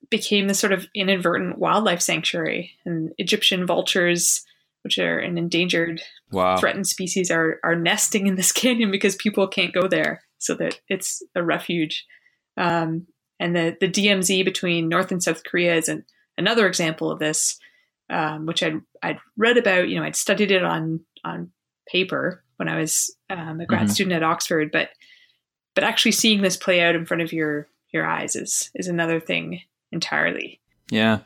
became 0.10 0.48
this 0.48 0.60
sort 0.60 0.74
of 0.74 0.88
inadvertent 0.96 1.58
wildlife 1.60 2.02
sanctuary, 2.02 2.72
and 2.86 3.12
Egyptian 3.18 3.66
vultures, 3.66 4.46
which 4.84 4.98
are 4.98 5.20
an 5.20 5.38
endangered, 5.38 6.02
wow. 6.32 6.58
threatened 6.58 6.88
species, 6.88 7.30
are 7.30 7.60
are 7.64 7.76
nesting 7.76 8.28
in 8.28 8.36
this 8.36 8.52
canyon 8.52 8.92
because 8.92 9.16
people 9.16 9.48
can't 9.48 9.74
go 9.74 9.88
there, 9.88 10.24
so 10.38 10.56
that 10.56 10.80
it's 10.90 11.22
a 11.36 11.44
refuge. 11.44 12.06
Um, 12.58 13.08
and 13.40 13.56
the 13.56 13.76
the 13.80 13.90
DMZ 13.90 14.46
between 14.46 14.88
North 14.90 15.12
and 15.12 15.22
South 15.22 15.44
Korea 15.44 15.76
is 15.76 15.90
an, 15.90 16.06
another 16.38 16.68
example 16.68 17.12
of 17.12 17.20
this, 17.20 17.60
um, 18.10 18.46
which 18.46 18.64
I'd 18.64 18.82
I'd 19.02 19.20
read 19.38 19.58
about. 19.58 19.90
You 19.90 20.00
know, 20.00 20.06
I'd 20.06 20.16
studied 20.16 20.52
it 20.52 20.64
on 20.64 21.02
on 21.24 21.52
paper 21.88 22.44
when 22.58 22.70
I 22.70 22.78
was 22.78 23.16
um, 23.30 23.60
a 23.60 23.66
grad 23.66 23.84
mm-hmm. 23.84 23.92
student 23.92 24.16
at 24.16 24.24
Oxford, 24.24 24.72
but 24.72 24.90
but 25.74 25.84
actually 25.84 26.14
seeing 26.14 26.42
this 26.42 26.58
play 26.58 26.82
out 26.82 26.96
in 26.96 27.06
front 27.06 27.22
of 27.22 27.34
your 27.34 27.68
your 27.92 28.06
eyes 28.06 28.36
is 28.36 28.72
is 28.76 28.88
another 28.88 29.20
thing 29.20 29.62
entirely. 29.92 30.60
Yeah. 30.90 31.20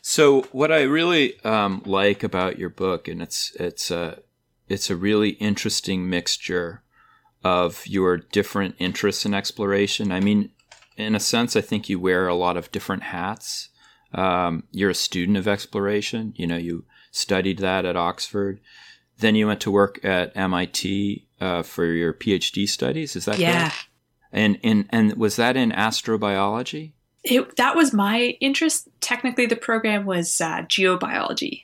So 0.00 0.42
what 0.52 0.72
I 0.72 0.82
really 0.82 1.42
um, 1.44 1.82
like 1.84 2.22
about 2.22 2.58
your 2.58 2.70
book, 2.70 3.08
and 3.08 3.20
it's 3.20 3.54
it's 3.56 3.90
a 3.90 4.20
it's 4.68 4.90
a 4.90 4.96
really 4.96 5.30
interesting 5.30 6.08
mixture 6.08 6.82
of 7.44 7.86
your 7.86 8.16
different 8.16 8.74
interests 8.78 9.24
in 9.24 9.34
exploration. 9.34 10.12
I 10.12 10.20
mean, 10.20 10.50
in 10.96 11.14
a 11.14 11.20
sense, 11.20 11.56
I 11.56 11.60
think 11.60 11.88
you 11.88 12.00
wear 12.00 12.26
a 12.26 12.34
lot 12.34 12.56
of 12.56 12.72
different 12.72 13.04
hats. 13.04 13.68
Um, 14.12 14.64
you're 14.70 14.90
a 14.90 14.94
student 14.94 15.36
of 15.36 15.46
exploration. 15.46 16.32
You 16.36 16.46
know, 16.46 16.56
you 16.56 16.84
studied 17.10 17.58
that 17.58 17.84
at 17.84 17.96
Oxford. 17.96 18.60
Then 19.18 19.34
you 19.34 19.46
went 19.46 19.60
to 19.62 19.70
work 19.70 20.04
at 20.04 20.36
MIT 20.36 21.26
uh, 21.40 21.62
for 21.62 21.84
your 21.86 22.12
PhD 22.12 22.68
studies. 22.68 23.16
Is 23.16 23.24
that 23.26 23.38
yeah? 23.38 23.70
Correct? 23.70 23.86
And 24.30 24.58
and 24.62 24.86
and 24.90 25.14
was 25.14 25.36
that 25.36 25.56
in 25.56 25.72
astrobiology? 25.72 26.92
It, 27.24 27.56
that 27.56 27.74
was 27.74 27.92
my 27.92 28.36
interest. 28.40 28.88
Technically, 29.00 29.46
the 29.46 29.56
program 29.56 30.06
was 30.06 30.40
uh, 30.40 30.62
geobiology. 30.62 31.62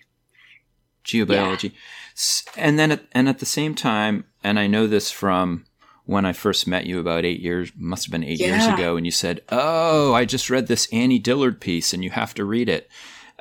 Geobiology, 1.04 1.72
yeah. 1.72 2.52
and 2.56 2.78
then 2.78 2.90
at, 2.90 3.04
and 3.12 3.28
at 3.28 3.38
the 3.38 3.46
same 3.46 3.74
time, 3.74 4.24
and 4.42 4.58
I 4.58 4.66
know 4.66 4.86
this 4.86 5.10
from 5.10 5.66
when 6.06 6.24
I 6.26 6.32
first 6.32 6.66
met 6.66 6.86
you 6.86 7.00
about 7.00 7.24
eight 7.24 7.40
years, 7.40 7.72
must 7.76 8.04
have 8.06 8.12
been 8.12 8.24
eight 8.24 8.40
yeah. 8.40 8.48
years 8.48 8.66
ago, 8.66 8.96
and 8.96 9.06
you 9.06 9.12
said, 9.12 9.40
"Oh, 9.48 10.12
I 10.14 10.24
just 10.24 10.50
read 10.50 10.66
this 10.66 10.88
Annie 10.92 11.18
Dillard 11.18 11.60
piece, 11.60 11.92
and 11.92 12.04
you 12.04 12.10
have 12.10 12.34
to 12.34 12.44
read 12.44 12.68
it." 12.68 12.88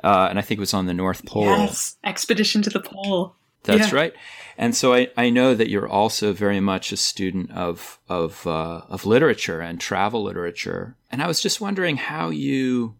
Uh, 0.02 0.26
and 0.28 0.38
I 0.38 0.42
think 0.42 0.58
it 0.58 0.60
was 0.60 0.74
on 0.74 0.86
the 0.86 0.94
North 0.94 1.24
Pole. 1.24 1.44
Yes, 1.44 1.96
Expedition 2.04 2.62
to 2.62 2.70
the 2.70 2.80
Pole. 2.80 3.34
That's 3.62 3.92
yeah. 3.92 3.98
right. 3.98 4.14
And 4.56 4.76
so 4.76 4.94
I, 4.94 5.08
I 5.16 5.30
know 5.30 5.54
that 5.54 5.68
you're 5.68 5.88
also 5.88 6.32
very 6.32 6.60
much 6.60 6.92
a 6.92 6.96
student 6.96 7.50
of 7.52 7.98
of 8.08 8.46
uh, 8.46 8.82
of 8.88 9.06
literature 9.06 9.60
and 9.60 9.80
travel 9.80 10.22
literature. 10.22 10.96
And 11.10 11.22
I 11.22 11.26
was 11.26 11.40
just 11.40 11.60
wondering 11.60 11.96
how 11.96 12.30
you 12.30 12.94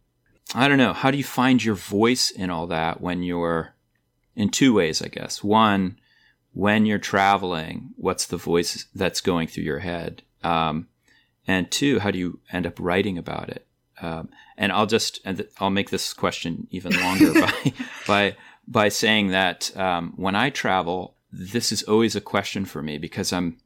I 0.54 0.68
don't 0.68 0.78
know, 0.78 0.92
how 0.92 1.11
do 1.11 1.18
you 1.18 1.25
find 1.25 1.62
your 1.62 1.75
voice 1.75 2.30
in 2.30 2.50
all 2.50 2.66
that 2.68 3.00
when 3.00 3.23
you're 3.23 3.75
in 4.35 4.50
two 4.50 4.75
ways, 4.75 5.00
I 5.00 5.09
guess. 5.09 5.44
One, 5.44 5.97
when 6.54 6.87
you're 6.87 6.99
traveling, 6.99 7.90
what's 7.96 8.26
the 8.26 8.37
voice 8.37 8.87
that's 8.94 9.20
going 9.20 9.49
through 9.49 9.64
your 9.64 9.80
head? 9.80 10.23
Um, 10.42 10.87
and 11.46 11.70
two, 11.70 11.99
how 11.99 12.11
do 12.11 12.18
you 12.18 12.40
end 12.52 12.66
up 12.66 12.78
writing 12.80 13.18
about 13.18 13.50
it? 13.50 13.66
Um, 14.00 14.30
and 14.56 14.73
I'll 14.73 14.87
just 14.87 15.20
and 15.25 15.46
I'll 15.58 15.70
make 15.70 15.90
this 15.90 16.14
question 16.14 16.66
even 16.70 16.99
longer 16.99 17.32
by 17.40 17.73
by 18.06 18.37
by 18.66 18.88
saying 18.88 19.28
that 19.28 19.76
um, 19.76 20.14
when 20.16 20.34
I 20.34 20.50
travel, 20.50 21.16
this 21.30 21.73
is 21.73 21.82
always 21.82 22.16
a 22.16 22.20
question 22.20 22.64
for 22.64 22.82
me 22.82 22.99
because 22.99 23.32
I'm 23.32 23.58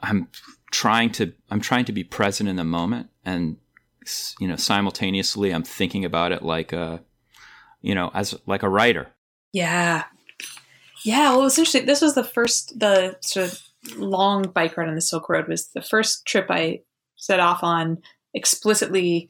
I'm 0.00 0.28
trying 0.70 1.10
to 1.12 1.32
I'm 1.50 1.60
trying 1.60 1.84
to 1.86 1.92
be 1.92 2.04
present 2.04 2.48
in 2.48 2.56
the 2.56 2.64
moment 2.64 3.08
and 3.24 3.56
you 4.38 4.48
know 4.48 4.56
simultaneously 4.56 5.52
I'm 5.52 5.62
thinking 5.62 6.04
about 6.04 6.32
it 6.32 6.42
like 6.42 6.72
a 6.72 7.02
you 7.82 7.94
know 7.94 8.10
as 8.14 8.38
like 8.46 8.62
a 8.62 8.68
writer. 8.68 9.08
Yeah. 9.52 10.04
Yeah, 11.04 11.30
well, 11.30 11.46
it's 11.46 11.58
interesting. 11.58 11.86
This 11.86 12.02
was 12.02 12.14
the 12.14 12.24
first, 12.24 12.78
the 12.78 13.16
sort 13.20 13.46
of 13.46 13.62
long 13.96 14.42
bike 14.42 14.76
ride 14.76 14.88
on 14.88 14.94
the 14.94 15.00
Silk 15.00 15.28
Road 15.28 15.48
was 15.48 15.68
the 15.68 15.82
first 15.82 16.26
trip 16.26 16.46
I 16.50 16.80
set 17.16 17.40
off 17.40 17.62
on 17.62 17.98
explicitly 18.34 19.28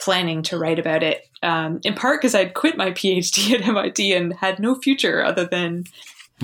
planning 0.00 0.42
to 0.42 0.58
write 0.58 0.78
about 0.78 1.02
it. 1.02 1.22
Um, 1.42 1.80
in 1.84 1.94
part 1.94 2.20
because 2.20 2.34
I'd 2.34 2.54
quit 2.54 2.76
my 2.76 2.90
PhD 2.90 3.54
at 3.54 3.66
MIT 3.66 4.12
and 4.12 4.34
had 4.34 4.58
no 4.58 4.74
future 4.74 5.24
other 5.24 5.46
than 5.46 5.84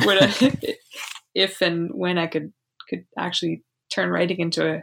when 0.04 0.22
I, 0.22 0.56
if 1.34 1.60
and 1.60 1.90
when 1.92 2.18
I 2.18 2.26
could 2.26 2.52
could 2.88 3.04
actually 3.18 3.62
turn 3.92 4.10
writing 4.10 4.38
into 4.38 4.66
a 4.66 4.82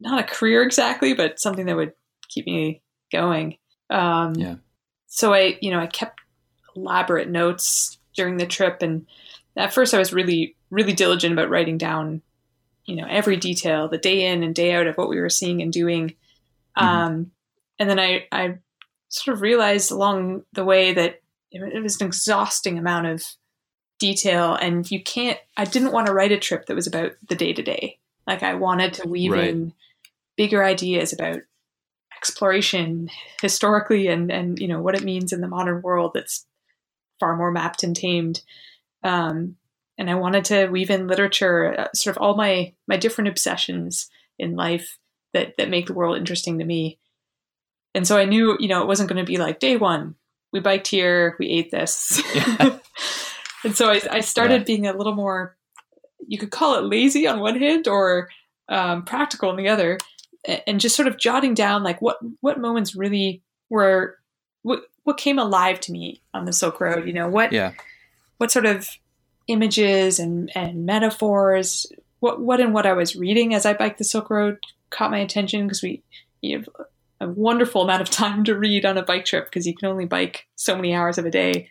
not 0.00 0.20
a 0.20 0.24
career 0.24 0.62
exactly, 0.62 1.14
but 1.14 1.40
something 1.40 1.66
that 1.66 1.76
would 1.76 1.92
keep 2.28 2.46
me 2.46 2.82
going. 3.12 3.58
Um, 3.90 4.34
yeah. 4.34 4.56
So 5.06 5.32
I, 5.32 5.56
you 5.60 5.70
know, 5.70 5.78
I 5.78 5.86
kept 5.86 6.20
elaborate 6.76 7.30
notes 7.30 7.98
during 8.14 8.36
the 8.36 8.46
trip, 8.46 8.82
and 8.82 9.06
at 9.56 9.72
first 9.72 9.94
I 9.94 9.98
was 9.98 10.12
really, 10.12 10.56
really 10.70 10.92
diligent 10.92 11.32
about 11.32 11.50
writing 11.50 11.78
down, 11.78 12.22
you 12.84 12.96
know, 12.96 13.06
every 13.08 13.36
detail, 13.36 13.88
the 13.88 13.98
day 13.98 14.26
in 14.26 14.42
and 14.42 14.54
day 14.54 14.72
out 14.72 14.86
of 14.86 14.96
what 14.96 15.08
we 15.08 15.20
were 15.20 15.30
seeing 15.30 15.62
and 15.62 15.72
doing. 15.72 16.14
Mm-hmm. 16.76 16.86
Um, 16.86 17.30
and 17.78 17.90
then 17.90 17.98
I, 17.98 18.26
I 18.30 18.58
sort 19.08 19.36
of 19.36 19.42
realized 19.42 19.90
along 19.90 20.44
the 20.52 20.64
way 20.64 20.92
that 20.92 21.20
it 21.52 21.82
was 21.82 22.00
an 22.00 22.06
exhausting 22.06 22.78
amount 22.78 23.06
of 23.06 23.24
detail 24.00 24.54
and 24.54 24.90
you 24.90 25.02
can't 25.02 25.38
i 25.56 25.64
didn't 25.64 25.92
want 25.92 26.06
to 26.06 26.12
write 26.12 26.32
a 26.32 26.38
trip 26.38 26.66
that 26.66 26.74
was 26.74 26.86
about 26.86 27.12
the 27.28 27.36
day 27.36 27.52
to 27.52 27.62
day 27.62 27.98
like 28.26 28.42
i 28.42 28.54
wanted 28.54 28.92
to 28.92 29.08
weave 29.08 29.32
right. 29.32 29.48
in 29.50 29.72
bigger 30.36 30.64
ideas 30.64 31.12
about 31.12 31.40
exploration 32.16 33.08
historically 33.40 34.08
and 34.08 34.32
and 34.32 34.58
you 34.58 34.66
know 34.66 34.80
what 34.80 34.96
it 34.96 35.04
means 35.04 35.32
in 35.32 35.40
the 35.40 35.48
modern 35.48 35.80
world 35.80 36.10
that's 36.12 36.44
far 37.24 37.36
more 37.36 37.50
mapped 37.50 37.82
and 37.82 37.96
tamed. 37.96 38.42
Um, 39.02 39.56
and 39.96 40.10
I 40.10 40.14
wanted 40.14 40.44
to 40.46 40.66
weave 40.66 40.90
in 40.90 41.06
literature, 41.06 41.74
uh, 41.78 41.88
sort 41.94 42.16
of 42.16 42.22
all 42.22 42.36
my 42.36 42.74
my 42.86 42.98
different 42.98 43.28
obsessions 43.28 44.10
in 44.38 44.56
life 44.56 44.98
that 45.32 45.56
that 45.56 45.70
make 45.70 45.86
the 45.86 45.94
world 45.94 46.18
interesting 46.18 46.58
to 46.58 46.64
me. 46.66 46.98
And 47.94 48.06
so 48.06 48.18
I 48.18 48.26
knew, 48.26 48.58
you 48.60 48.68
know, 48.68 48.82
it 48.82 48.88
wasn't 48.88 49.08
going 49.08 49.24
to 49.24 49.30
be 49.30 49.38
like 49.38 49.58
day 49.58 49.76
one. 49.76 50.16
We 50.52 50.60
biked 50.60 50.88
here, 50.88 51.36
we 51.38 51.48
ate 51.48 51.70
this, 51.70 52.22
yeah. 52.34 52.78
and 53.64 53.74
so 53.74 53.90
I, 53.90 54.00
I 54.10 54.20
started 54.20 54.60
yeah. 54.60 54.64
being 54.64 54.86
a 54.86 54.96
little 54.96 55.14
more. 55.14 55.56
You 56.26 56.38
could 56.38 56.50
call 56.50 56.76
it 56.76 56.84
lazy 56.84 57.26
on 57.26 57.40
one 57.40 57.58
hand, 57.58 57.88
or 57.88 58.28
um, 58.68 59.04
practical 59.04 59.48
on 59.48 59.56
the 59.56 59.68
other, 59.68 59.98
and 60.66 60.78
just 60.78 60.96
sort 60.96 61.08
of 61.08 61.18
jotting 61.18 61.54
down 61.54 61.82
like 61.82 62.02
what 62.02 62.18
what 62.40 62.60
moments 62.60 62.94
really 62.94 63.42
were 63.70 64.18
what 64.62 64.82
what 65.04 65.18
came 65.18 65.38
alive 65.38 65.80
to 65.80 65.92
me 65.92 66.22
on 66.32 66.44
the 66.44 66.52
Silk 66.52 66.80
Road. 66.80 67.06
You 67.06 67.12
know 67.12 67.28
what 67.28 67.52
yeah. 67.52 67.72
what 68.38 68.50
sort 68.50 68.66
of 68.66 68.88
images 69.46 70.18
and 70.18 70.50
and 70.54 70.86
metaphors 70.86 71.86
what 72.20 72.40
what 72.40 72.60
and 72.60 72.72
what 72.72 72.86
I 72.86 72.94
was 72.94 73.14
reading 73.14 73.54
as 73.54 73.66
I 73.66 73.74
biked 73.74 73.98
the 73.98 74.04
Silk 74.04 74.30
Road 74.30 74.58
caught 74.90 75.10
my 75.10 75.18
attention 75.18 75.66
because 75.66 75.82
we 75.82 76.02
you 76.40 76.58
have 76.58 76.68
a 77.20 77.28
wonderful 77.28 77.82
amount 77.82 78.02
of 78.02 78.10
time 78.22 78.44
to 78.44 78.58
read 78.58 78.84
on 78.84 78.98
a 78.98 79.02
bike 79.02 79.24
trip 79.24 79.44
because 79.44 79.66
you 79.66 79.74
can 79.74 79.88
only 79.88 80.06
bike 80.06 80.46
so 80.56 80.74
many 80.74 80.94
hours 80.94 81.18
of 81.18 81.26
a 81.26 81.30
day. 81.30 81.70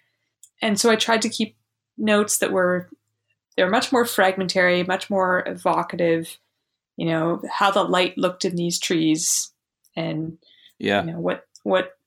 And 0.62 0.80
so 0.80 0.90
I 0.90 0.96
tried 0.96 1.22
to 1.24 1.30
keep 1.30 1.58
notes 1.98 2.38
that 2.38 2.52
were 2.52 2.90
they 3.56 3.64
were 3.64 3.70
much 3.70 3.92
more 3.92 4.06
fragmentary, 4.06 4.84
much 4.84 5.10
more 5.10 5.44
evocative, 5.46 6.38
you 6.98 7.06
know, 7.06 7.42
how 7.52 7.72
the 7.72 7.84
light 7.84 8.18
looked 8.18 8.46
in 8.46 8.56
these 8.56 8.80
trees 8.80 9.52
and 9.96 10.38
yeah. 10.80 11.04
you 11.04 11.12
know 11.12 11.20
what 11.20 11.46
what 11.64 11.98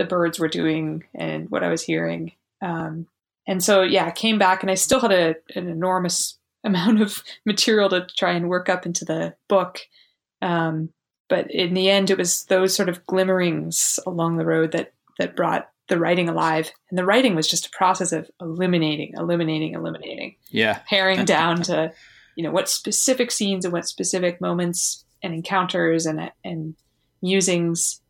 the 0.00 0.06
birds 0.06 0.38
were 0.38 0.48
doing 0.48 1.04
and 1.14 1.50
what 1.50 1.62
I 1.62 1.68
was 1.68 1.82
hearing. 1.82 2.32
Um, 2.62 3.06
and 3.46 3.62
so 3.62 3.82
yeah, 3.82 4.06
I 4.06 4.12
came 4.12 4.38
back 4.38 4.62
and 4.62 4.70
I 4.70 4.74
still 4.74 4.98
had 4.98 5.12
a, 5.12 5.34
an 5.54 5.68
enormous 5.68 6.38
amount 6.64 7.02
of 7.02 7.22
material 7.44 7.90
to 7.90 8.06
try 8.16 8.32
and 8.32 8.48
work 8.48 8.70
up 8.70 8.86
into 8.86 9.04
the 9.04 9.34
book. 9.46 9.80
Um, 10.40 10.88
but 11.28 11.50
in 11.50 11.74
the 11.74 11.90
end, 11.90 12.08
it 12.08 12.16
was 12.16 12.44
those 12.44 12.74
sort 12.74 12.88
of 12.88 13.04
glimmerings 13.04 14.00
along 14.06 14.38
the 14.38 14.46
road 14.46 14.72
that 14.72 14.94
that 15.18 15.36
brought 15.36 15.68
the 15.88 15.98
writing 15.98 16.30
alive. 16.30 16.72
And 16.88 16.98
the 16.98 17.04
writing 17.04 17.34
was 17.34 17.46
just 17.46 17.66
a 17.66 17.70
process 17.70 18.10
of 18.10 18.30
eliminating, 18.40 19.12
eliminating, 19.18 19.74
eliminating. 19.74 20.36
Yeah, 20.48 20.80
paring 20.88 21.26
down 21.26 21.62
to 21.64 21.92
you 22.36 22.42
know 22.42 22.50
what 22.50 22.70
specific 22.70 23.30
scenes 23.30 23.66
and 23.66 23.72
what 23.72 23.86
specific 23.86 24.40
moments 24.40 25.04
and 25.22 25.34
encounters 25.34 26.06
and 26.06 26.32
and 26.42 26.74
musings 27.20 28.00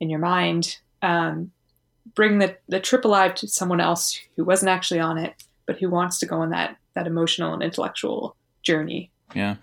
in 0.00 0.10
your 0.10 0.18
mind. 0.18 0.78
Um, 1.02 1.52
bring 2.14 2.38
the 2.38 2.56
the 2.68 2.80
trip 2.80 3.04
alive 3.04 3.34
to 3.36 3.48
someone 3.48 3.80
else 3.80 4.18
who 4.36 4.44
wasn't 4.44 4.70
actually 4.70 5.00
on 5.00 5.18
it, 5.18 5.34
but 5.66 5.78
who 5.78 5.90
wants 5.90 6.18
to 6.18 6.26
go 6.26 6.36
on 6.36 6.50
that 6.50 6.76
that 6.94 7.06
emotional 7.06 7.52
and 7.52 7.62
intellectual 7.62 8.36
journey. 8.62 9.10
Yeah. 9.34 9.56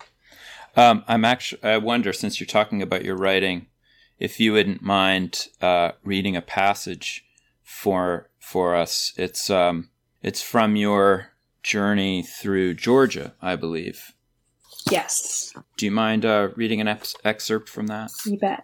Um, 0.76 1.04
I'm 1.08 1.26
actually. 1.26 1.64
I 1.64 1.78
wonder, 1.78 2.14
since 2.14 2.40
you're 2.40 2.48
talking 2.48 2.82
about 2.82 3.06
your 3.06 3.16
writing, 3.16 3.68
if 4.20 4.40
you 4.40 4.54
wouldn't 4.54 4.82
mind 4.82 5.48
uh, 5.62 5.92
reading 6.04 6.36
a 6.36 6.42
passage 6.42 7.26
for 7.64 8.30
for 8.40 8.76
us. 8.76 9.14
It's 9.18 9.50
um, 9.50 9.90
it's 10.22 10.42
from 10.42 10.76
your 10.76 11.32
journey 11.64 12.24
through 12.24 12.76
Georgia, 12.76 13.34
I 13.42 13.56
believe. 13.56 14.14
Yes. 14.92 15.54
Do 15.78 15.86
you 15.86 15.92
mind 15.92 16.26
uh, 16.26 16.50
reading 16.56 16.82
an 16.82 16.88
ex- 16.88 17.16
excerpt 17.24 17.70
from 17.70 17.88
that? 17.88 18.12
You 18.26 18.38
bet. 18.38 18.64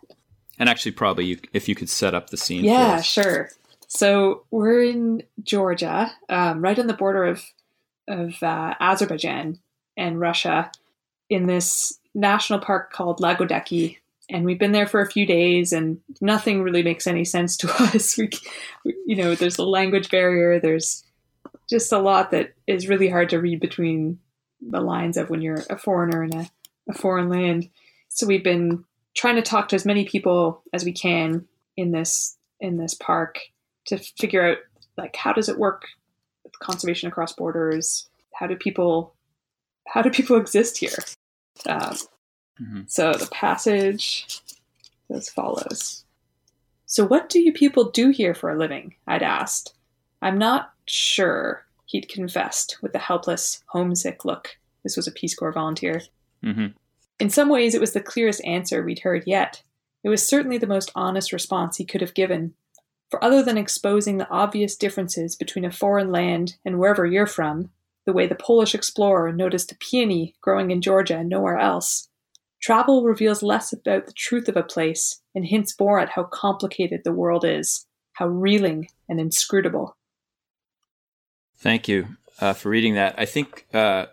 And 0.60 0.70
actually, 0.70 0.92
probably 0.92 1.25
you, 1.25 1.39
if 1.54 1.68
you 1.70 1.75
could 1.75 1.89
set 1.89 2.13
up 2.13 2.30
the 2.30 2.38
scene. 2.38 2.66
Yeah, 2.66 3.01
sure. 3.01 3.50
So 3.88 4.44
we're 4.51 4.84
in 4.84 5.24
Georgia, 5.42 6.12
um, 6.28 6.62
right 6.62 6.78
on 6.78 6.88
the 6.88 6.94
border 6.94 7.25
of 7.25 7.44
of 8.08 8.42
uh, 8.44 8.74
Azerbaijan 8.80 9.60
and 9.96 10.20
Russia, 10.20 10.72
in 11.30 11.48
this 11.48 12.00
national 12.13 12.60
park 12.60 12.92
called 12.92 13.20
Lagodekhi, 13.20 13.98
and 14.30 14.45
we've 14.45 14.60
been 14.60 14.72
there 14.72 14.88
for 14.88 15.02
a 15.02 15.10
few 15.10 15.26
days, 15.26 15.74
and 15.74 16.00
nothing 16.22 16.62
really 16.62 16.84
makes 16.84 17.08
any 17.08 17.26
sense 17.26 17.58
to 17.58 17.72
us. 17.84 18.17
We, 18.17 18.30
you 18.84 19.15
know, 19.15 19.36
there's 19.36 19.58
a 19.58 19.63
language 19.63 20.10
barrier. 20.12 20.60
There's 20.60 21.04
just 21.69 21.91
a 21.91 22.00
lot 22.00 22.32
that 22.32 22.54
is 22.67 22.89
really 22.89 23.10
hard 23.10 23.30
to 23.30 23.39
read 23.39 23.60
between 23.60 24.19
the 24.62 24.82
lines 24.82 25.17
of 25.17 25.30
when 25.30 25.41
you're 25.41 25.63
a 25.69 25.78
foreigner 25.78 26.24
in 26.24 26.36
a, 26.36 26.50
a 26.89 26.93
foreign 26.93 27.30
land. 27.30 27.69
So 28.10 28.28
we've 28.28 28.43
been 28.43 28.86
trying 29.19 29.36
to 29.36 29.41
talk 29.41 29.67
to 29.67 29.75
as 29.75 29.86
many 29.86 30.05
people 30.05 30.63
as 30.71 30.86
we 30.86 30.93
can 30.93 31.45
in 31.75 31.91
this 31.91 32.38
in 32.62 32.77
this 32.77 32.93
park 32.93 33.38
to 33.86 33.97
figure 33.97 34.41
out 34.41 34.58
like 34.97 35.13
how 35.13 35.34
does 35.34 35.49
it 35.49 35.60
work 35.60 35.84
with 36.45 36.58
conservation 36.60 37.10
across 37.10 37.34
borders? 37.34 38.10
How 38.34 38.47
do 38.47 38.55
people 38.55 39.13
how 39.89 40.01
do 40.01 40.10
people 40.10 40.38
exist 40.41 40.77
here? 40.77 40.95
Um, 41.67 41.97
mm-hmm. 42.62 42.82
So 42.88 43.12
the 43.12 43.27
passage 43.29 44.39
as 45.13 45.29
follows. 45.29 46.05
So 46.86 47.05
what 47.05 47.27
do 47.27 47.41
you 47.41 47.51
people 47.51 47.91
do 47.91 48.12
here 48.12 48.34
for 48.34 48.49
a 48.49 48.58
living? 48.58 48.95
I'd 49.05 49.21
asked. 49.21 49.73
I'm 50.21 50.38
not 50.38 50.71
sure, 50.86 51.65
he'd 51.88 52.08
confessed 52.08 52.77
with 52.82 52.95
a 52.95 52.99
helpless, 52.99 53.63
homesick 53.67 54.23
look. 54.23 54.58
This 54.84 54.95
was 54.95 55.08
a 55.08 55.12
Peace 55.12 55.36
Corps 55.36 55.51
volunteer. 55.51 56.01
Mm-hmm. 56.43 56.67
In 57.19 57.29
some 57.29 57.49
ways, 57.49 57.75
it 57.75 57.82
was 57.82 57.91
the 57.91 58.01
clearest 58.01 58.43
answer 58.45 58.84
we'd 58.84 58.99
heard 58.99 59.23
yet. 59.27 59.62
It 60.03 60.10
was 60.10 60.25
certainly 60.25 60.58
the 60.58 60.67
most 60.67 60.91
honest 60.95 61.34
response 61.34 61.77
he 61.77 61.86
could 61.86 62.01
have 62.01 62.13
given. 62.13 62.53
For 63.10 63.23
other 63.23 63.43
than 63.43 63.58
exposing 63.58 64.17
the 64.17 64.29
obvious 64.29 64.75
differences 64.75 65.36
between 65.36 65.65
a 65.65 65.71
foreign 65.71 66.12
land 66.12 66.55
and 66.63 66.79
wherever 66.79 67.05
you're 67.05 67.27
from, 67.27 67.71
the 68.05 68.13
way 68.13 68.27
the 68.27 68.36
Polish 68.36 68.73
explorer 68.73 69.34
noticed 69.34 69.71
a 69.71 69.77
peony 69.77 70.36
growing 70.41 70.71
in 70.71 70.82
Georgia 70.82 71.17
and 71.17 71.27
nowhere 71.29 71.58
else, 71.58 72.08
travel 72.62 73.03
reveals 73.03 73.43
less 73.43 73.73
about 73.73 74.05
the 74.05 74.13
truth 74.13 74.47
of 74.47 74.55
a 74.55 74.63
place 74.63 75.21
and 75.36 75.45
hints 75.45 75.75
more 75.79 75.99
at 75.99 76.10
how 76.10 76.23
complicated 76.23 77.01
the 77.03 77.12
world 77.12 77.43
is, 77.43 77.86
how 78.13 78.27
reeling 78.27 78.88
and 79.08 79.19
inscrutable. 79.19 79.97
Thank 81.58 81.88
you 81.88 82.08
uh, 82.39 82.53
for 82.53 82.69
reading 82.69 82.95
that. 82.95 83.15
I 83.17 83.25
think 83.25 83.65
uh, 83.73 84.05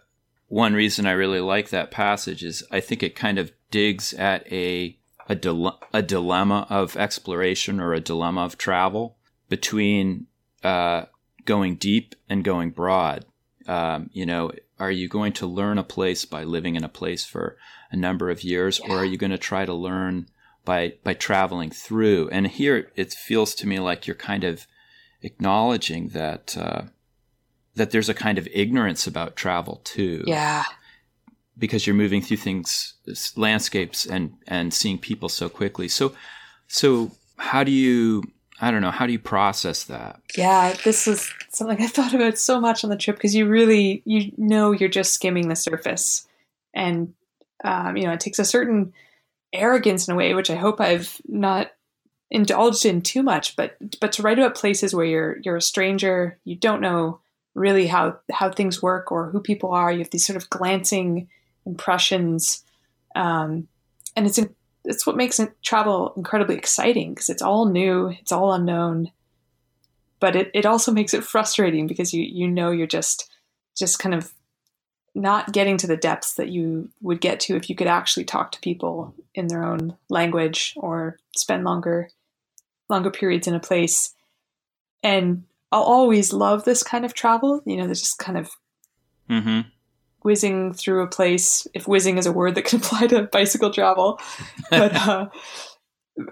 one 0.48 0.74
reason 0.74 1.06
I 1.06 1.12
really 1.12 1.40
like 1.40 1.70
that 1.70 1.90
passage 1.90 2.44
is 2.44 2.62
I 2.70 2.80
think 2.80 3.02
it 3.02 3.16
kind 3.16 3.38
of 3.38 3.52
digs 3.70 4.12
at 4.14 4.50
a 4.52 4.96
a, 5.28 5.34
dile- 5.34 5.80
a 5.92 6.02
dilemma 6.02 6.66
of 6.70 6.96
exploration 6.96 7.80
or 7.80 7.92
a 7.92 8.00
dilemma 8.00 8.44
of 8.44 8.56
travel 8.56 9.16
between 9.48 10.26
uh, 10.62 11.06
going 11.44 11.76
deep 11.76 12.14
and 12.28 12.44
going 12.44 12.70
broad. 12.70 13.24
Um, 13.66 14.10
you 14.12 14.24
know, 14.24 14.52
are 14.78 14.90
you 14.90 15.08
going 15.08 15.32
to 15.34 15.46
learn 15.46 15.78
a 15.78 15.84
place 15.84 16.24
by 16.24 16.44
living 16.44 16.76
in 16.76 16.84
a 16.84 16.88
place 16.88 17.24
for 17.24 17.56
a 17.90 17.96
number 17.96 18.30
of 18.30 18.44
years, 18.44 18.80
yeah. 18.84 18.92
or 18.92 18.98
are 18.98 19.04
you 19.04 19.16
going 19.16 19.32
to 19.32 19.38
try 19.38 19.64
to 19.64 19.74
learn 19.74 20.28
by 20.64 20.94
by 21.02 21.14
traveling 21.14 21.70
through? 21.70 22.28
And 22.30 22.46
here 22.46 22.90
it 22.94 23.12
feels 23.12 23.54
to 23.56 23.66
me 23.66 23.80
like 23.80 24.06
you're 24.06 24.14
kind 24.14 24.44
of 24.44 24.66
acknowledging 25.22 26.08
that 26.08 26.56
uh, 26.56 26.82
that 27.76 27.90
there's 27.90 28.08
a 28.08 28.14
kind 28.14 28.38
of 28.38 28.48
ignorance 28.52 29.06
about 29.06 29.36
travel 29.36 29.80
too. 29.84 30.24
Yeah 30.26 30.64
because 31.58 31.86
you're 31.86 31.96
moving 31.96 32.20
through 32.20 32.36
things, 32.36 32.94
landscapes, 33.36 34.06
and 34.06 34.34
and 34.46 34.72
seeing 34.72 34.98
people 34.98 35.28
so 35.28 35.48
quickly. 35.48 35.88
So, 35.88 36.14
so 36.68 37.10
how 37.38 37.64
do 37.64 37.70
you? 37.72 38.22
I 38.60 38.70
don't 38.70 38.80
know. 38.80 38.90
How 38.90 39.06
do 39.06 39.12
you 39.12 39.18
process 39.18 39.84
that? 39.84 40.20
Yeah, 40.36 40.74
this 40.84 41.06
was 41.06 41.30
something 41.50 41.80
I 41.80 41.86
thought 41.88 42.14
about 42.14 42.38
so 42.38 42.60
much 42.60 42.84
on 42.84 42.90
the 42.90 42.96
trip 42.96 43.16
because 43.16 43.34
you 43.34 43.46
really 43.46 44.02
you 44.04 44.32
know 44.36 44.72
you're 44.72 44.88
just 44.88 45.14
skimming 45.14 45.48
the 45.48 45.56
surface, 45.56 46.26
and 46.74 47.14
um, 47.64 47.96
you 47.96 48.04
know 48.04 48.12
it 48.12 48.20
takes 48.20 48.38
a 48.38 48.44
certain 48.44 48.92
arrogance 49.52 50.08
in 50.08 50.14
a 50.14 50.16
way, 50.16 50.34
which 50.34 50.50
I 50.50 50.56
hope 50.56 50.80
I've 50.80 51.20
not 51.26 51.72
indulged 52.30 52.84
in 52.84 53.02
too 53.02 53.22
much. 53.22 53.56
But 53.56 53.76
but 54.00 54.12
to 54.12 54.22
write 54.22 54.38
about 54.38 54.54
places 54.54 54.94
where 54.94 55.06
you're 55.06 55.38
you're 55.42 55.56
a 55.56 55.62
stranger, 55.62 56.38
you 56.44 56.56
don't 56.56 56.80
know 56.80 57.20
really 57.56 57.86
how 57.88 58.18
how 58.30 58.50
things 58.50 58.82
work 58.82 59.10
or 59.10 59.30
who 59.30 59.40
people 59.40 59.72
are. 59.72 59.90
You 59.90 60.00
have 60.00 60.10
these 60.10 60.26
sort 60.26 60.36
of 60.36 60.48
glancing 60.50 61.28
impressions, 61.64 62.62
um, 63.16 63.66
and 64.14 64.26
it's 64.26 64.38
it's 64.84 65.06
what 65.06 65.16
makes 65.16 65.40
travel 65.64 66.12
incredibly 66.16 66.56
exciting 66.56 67.14
because 67.14 67.28
it's 67.28 67.42
all 67.42 67.66
new, 67.66 68.08
it's 68.20 68.30
all 68.30 68.52
unknown, 68.52 69.10
but 70.20 70.36
it, 70.36 70.50
it 70.54 70.64
also 70.64 70.92
makes 70.92 71.12
it 71.14 71.24
frustrating 71.24 71.88
because 71.88 72.14
you 72.14 72.22
you 72.22 72.46
know 72.46 72.70
you're 72.70 72.86
just 72.86 73.28
just 73.76 73.98
kind 73.98 74.14
of 74.14 74.32
not 75.14 75.52
getting 75.52 75.78
to 75.78 75.86
the 75.86 75.96
depths 75.96 76.34
that 76.34 76.50
you 76.50 76.90
would 77.00 77.22
get 77.22 77.40
to 77.40 77.56
if 77.56 77.70
you 77.70 77.74
could 77.74 77.86
actually 77.86 78.24
talk 78.24 78.52
to 78.52 78.60
people 78.60 79.14
in 79.34 79.46
their 79.46 79.64
own 79.64 79.96
language 80.10 80.74
or 80.76 81.18
spend 81.34 81.64
longer 81.64 82.10
longer 82.88 83.10
periods 83.10 83.48
in 83.48 83.54
a 83.54 83.60
place. 83.60 84.14
And 85.02 85.44
i'll 85.76 85.82
always 85.82 86.32
love 86.32 86.64
this 86.64 86.82
kind 86.82 87.04
of 87.04 87.14
travel 87.14 87.62
you 87.66 87.76
know 87.76 87.84
there's 87.86 88.00
just 88.00 88.18
kind 88.18 88.38
of 88.38 88.50
mm-hmm 89.30 89.60
whizzing 90.22 90.72
through 90.72 91.04
a 91.04 91.06
place, 91.06 91.68
if 91.72 91.86
whizzing 91.86 92.18
is 92.18 92.26
a 92.26 92.32
word 92.32 92.56
that 92.56 92.64
can 92.64 92.80
apply 92.82 93.06
to 93.06 93.22
bicycle 93.22 93.72
travel. 93.72 94.18
but 94.70 94.92
uh, 95.08 95.28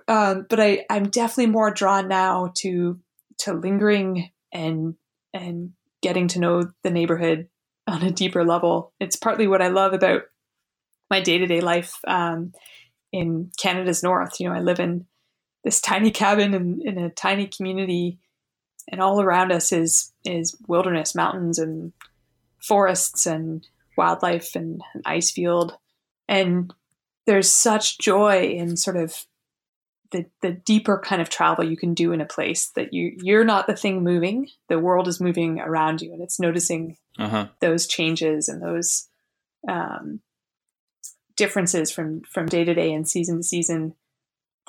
Um, 0.09 0.46
but 0.48 0.61
I, 0.61 0.85
I'm 0.90 1.09
definitely 1.11 1.52
more 1.52 1.70
drawn 1.70 2.09
now 2.09 2.52
to 2.59 2.98
to 3.40 3.52
lingering 3.52 4.30
and 4.52 4.94
and 5.33 5.72
getting 6.02 6.28
to 6.28 6.40
know 6.40 6.70
the 6.83 6.90
neighborhood 6.90 7.48
on 7.87 8.02
a 8.02 8.11
deeper 8.11 8.44
level. 8.44 8.92
It's 9.00 9.16
partly 9.16 9.46
what 9.46 9.62
I 9.62 9.68
love 9.68 9.92
about 9.92 10.22
my 11.11 11.20
day 11.20 11.38
to 11.38 11.46
day 11.46 11.61
life 11.61 11.98
um, 12.07 12.52
in 13.12 13.50
Canada's 13.59 14.02
north. 14.02 14.40
You 14.40 14.48
know, 14.48 14.54
I 14.54 14.61
live 14.61 14.80
in 14.80 15.07
this 15.64 15.80
tiny 15.80 16.11
cabin 16.11 16.54
in, 16.54 16.80
in 16.85 16.98
a 16.98 17.11
tiny 17.11 17.46
community, 17.46 18.18
and 18.88 19.01
all 19.01 19.20
around 19.20 19.53
us 19.53 19.73
is 19.73 20.12
is 20.25 20.57
wilderness, 20.66 21.14
mountains, 21.14 21.59
and 21.59 21.92
forests, 22.61 23.27
and 23.27 23.66
wildlife, 23.97 24.55
and 24.55 24.83
an 24.94 25.03
ice 25.05 25.31
field, 25.31 25.77
and 26.29 26.73
there's 27.27 27.51
such 27.51 27.99
joy 27.99 28.42
in 28.42 28.77
sort 28.77 28.97
of 28.97 29.27
the 30.14 30.27
the 30.42 30.53
deeper 30.53 31.01
kind 31.05 31.20
of 31.20 31.29
travel 31.29 31.64
you 31.64 31.77
can 31.77 31.92
do 31.92 32.12
in 32.12 32.20
a 32.20 32.27
place 32.27 32.70
that 32.77 32.92
you 32.92 33.16
you're 33.23 33.44
not 33.44 33.66
the 33.66 33.77
thing 33.77 34.03
moving. 34.03 34.49
The 34.68 34.79
world 34.79 35.09
is 35.09 35.20
moving 35.20 35.61
around 35.61 36.03
you 36.03 36.12
and 36.12 36.23
it's 36.23 36.38
noticing 36.38 36.97
uh-huh. 37.18 37.49
those 37.61 37.87
changes 37.87 38.49
and 38.49 38.62
those 38.62 39.09
um, 39.68 40.20
differences 41.37 41.90
from 41.90 42.23
from 42.23 42.47
day 42.47 42.64
to 42.64 42.75
day 42.75 42.92
and 42.92 43.09
season 43.09 43.38
to 43.38 43.42
season. 43.42 43.94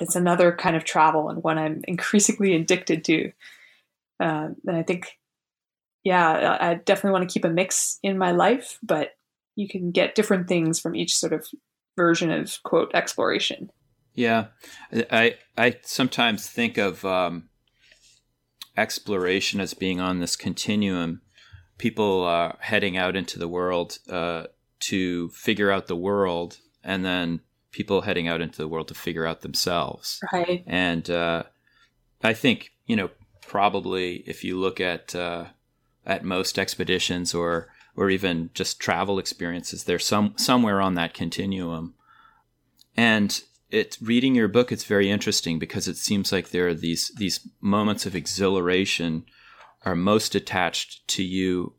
That's 0.00 0.16
another 0.16 0.52
kind 0.52 0.76
of 0.76 0.84
travel 0.84 1.30
and 1.30 1.42
one 1.42 1.56
i'm 1.56 1.82
increasingly 1.88 2.54
addicted 2.56 3.04
to 3.06 3.32
uh, 4.20 4.48
and 4.66 4.76
i 4.76 4.82
think 4.82 5.18
yeah 6.04 6.56
i 6.60 6.74
definitely 6.74 7.12
want 7.12 7.28
to 7.28 7.32
keep 7.32 7.44
a 7.44 7.50
mix 7.50 7.98
in 8.02 8.18
my 8.18 8.32
life 8.32 8.78
but 8.82 9.10
you 9.54 9.68
can 9.68 9.90
get 9.90 10.14
different 10.14 10.48
things 10.48 10.78
from 10.78 10.94
each 10.94 11.14
sort 11.14 11.32
of 11.32 11.46
version 11.96 12.30
of 12.30 12.62
quote 12.62 12.90
exploration 12.94 13.70
yeah, 14.16 14.46
I 15.10 15.36
I 15.56 15.76
sometimes 15.82 16.48
think 16.48 16.78
of 16.78 17.04
um, 17.04 17.50
exploration 18.76 19.60
as 19.60 19.74
being 19.74 20.00
on 20.00 20.18
this 20.18 20.36
continuum. 20.36 21.20
People 21.76 22.24
are 22.24 22.56
heading 22.60 22.96
out 22.96 23.14
into 23.14 23.38
the 23.38 23.46
world 23.46 23.98
uh, 24.08 24.44
to 24.80 25.28
figure 25.28 25.70
out 25.70 25.86
the 25.86 25.96
world, 25.96 26.58
and 26.82 27.04
then 27.04 27.40
people 27.72 28.00
heading 28.00 28.26
out 28.26 28.40
into 28.40 28.56
the 28.56 28.68
world 28.68 28.88
to 28.88 28.94
figure 28.94 29.26
out 29.26 29.42
themselves. 29.42 30.18
Right. 30.32 30.64
And 30.66 31.08
uh, 31.10 31.42
I 32.24 32.32
think 32.32 32.70
you 32.86 32.96
know 32.96 33.10
probably 33.46 34.24
if 34.26 34.44
you 34.44 34.58
look 34.58 34.80
at 34.80 35.14
uh, 35.14 35.46
at 36.04 36.24
most 36.24 36.58
expeditions 36.58 37.34
or 37.34 37.68
or 37.96 38.10
even 38.10 38.50
just 38.52 38.78
travel 38.78 39.18
experiences, 39.18 39.84
they're 39.84 39.98
some 39.98 40.34
somewhere 40.36 40.80
on 40.80 40.94
that 40.94 41.14
continuum. 41.14 41.94
And 42.96 43.42
it's 43.70 44.00
reading 44.00 44.34
your 44.34 44.48
book 44.48 44.70
it's 44.70 44.84
very 44.84 45.10
interesting 45.10 45.58
because 45.58 45.88
it 45.88 45.96
seems 45.96 46.30
like 46.30 46.50
there 46.50 46.68
are 46.68 46.74
these 46.74 47.10
these 47.16 47.46
moments 47.60 48.06
of 48.06 48.14
exhilaration 48.14 49.24
are 49.84 49.96
most 49.96 50.34
attached 50.34 51.06
to 51.08 51.22
you 51.22 51.74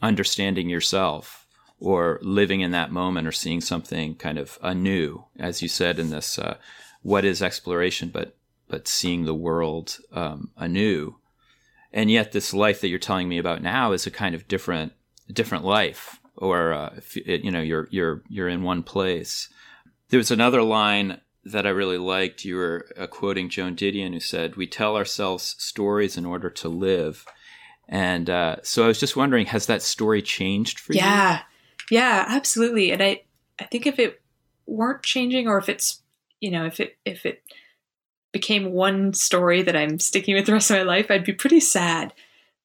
understanding 0.00 0.68
yourself 0.68 1.46
or 1.80 2.18
living 2.22 2.60
in 2.60 2.70
that 2.70 2.92
moment 2.92 3.26
or 3.26 3.32
seeing 3.32 3.60
something 3.60 4.14
kind 4.14 4.38
of 4.38 4.58
anew 4.62 5.24
as 5.38 5.60
you 5.60 5.68
said 5.68 5.98
in 5.98 6.10
this 6.10 6.38
uh, 6.38 6.56
what 7.02 7.24
is 7.24 7.42
exploration 7.42 8.08
but 8.08 8.36
but 8.68 8.88
seeing 8.88 9.24
the 9.24 9.34
world 9.34 9.98
um, 10.12 10.50
anew 10.56 11.16
and 11.92 12.10
yet 12.10 12.32
this 12.32 12.52
life 12.52 12.80
that 12.80 12.88
you're 12.88 12.98
telling 12.98 13.28
me 13.28 13.38
about 13.38 13.62
now 13.62 13.92
is 13.92 14.06
a 14.06 14.10
kind 14.10 14.34
of 14.34 14.48
different 14.48 14.92
different 15.32 15.64
life 15.64 16.20
or 16.36 16.72
uh, 16.72 17.00
you 17.14 17.50
know 17.50 17.60
you're 17.60 17.88
you're 17.90 18.22
you're 18.28 18.48
in 18.48 18.62
one 18.62 18.82
place 18.82 19.48
there 20.10 20.18
was 20.18 20.30
another 20.30 20.62
line 20.62 21.20
that 21.44 21.66
I 21.66 21.70
really 21.70 21.98
liked. 21.98 22.44
You 22.44 22.56
were 22.56 22.86
uh, 22.96 23.06
quoting 23.06 23.48
Joan 23.48 23.74
Didion, 23.76 24.12
who 24.12 24.20
said, 24.20 24.56
"We 24.56 24.66
tell 24.66 24.96
ourselves 24.96 25.54
stories 25.58 26.16
in 26.16 26.26
order 26.26 26.50
to 26.50 26.68
live." 26.68 27.24
And 27.88 28.28
uh, 28.28 28.56
so 28.62 28.84
I 28.84 28.88
was 28.88 29.00
just 29.00 29.16
wondering, 29.16 29.46
has 29.46 29.66
that 29.66 29.80
story 29.80 30.20
changed 30.20 30.78
for 30.78 30.92
yeah. 30.92 31.00
you? 31.00 31.96
Yeah, 31.96 32.18
yeah, 32.18 32.24
absolutely. 32.28 32.90
And 32.92 33.02
I, 33.02 33.22
I 33.58 33.64
think 33.64 33.86
if 33.86 33.98
it 33.98 34.20
weren't 34.66 35.02
changing, 35.02 35.48
or 35.48 35.56
if 35.56 35.70
it's, 35.70 36.02
you 36.40 36.50
know, 36.50 36.66
if 36.66 36.80
it 36.80 36.98
if 37.04 37.24
it 37.24 37.42
became 38.32 38.72
one 38.72 39.12
story 39.14 39.62
that 39.62 39.76
I'm 39.76 39.98
sticking 39.98 40.34
with 40.34 40.46
the 40.46 40.52
rest 40.52 40.70
of 40.70 40.76
my 40.76 40.82
life, 40.82 41.10
I'd 41.10 41.24
be 41.24 41.32
pretty 41.32 41.60
sad. 41.60 42.12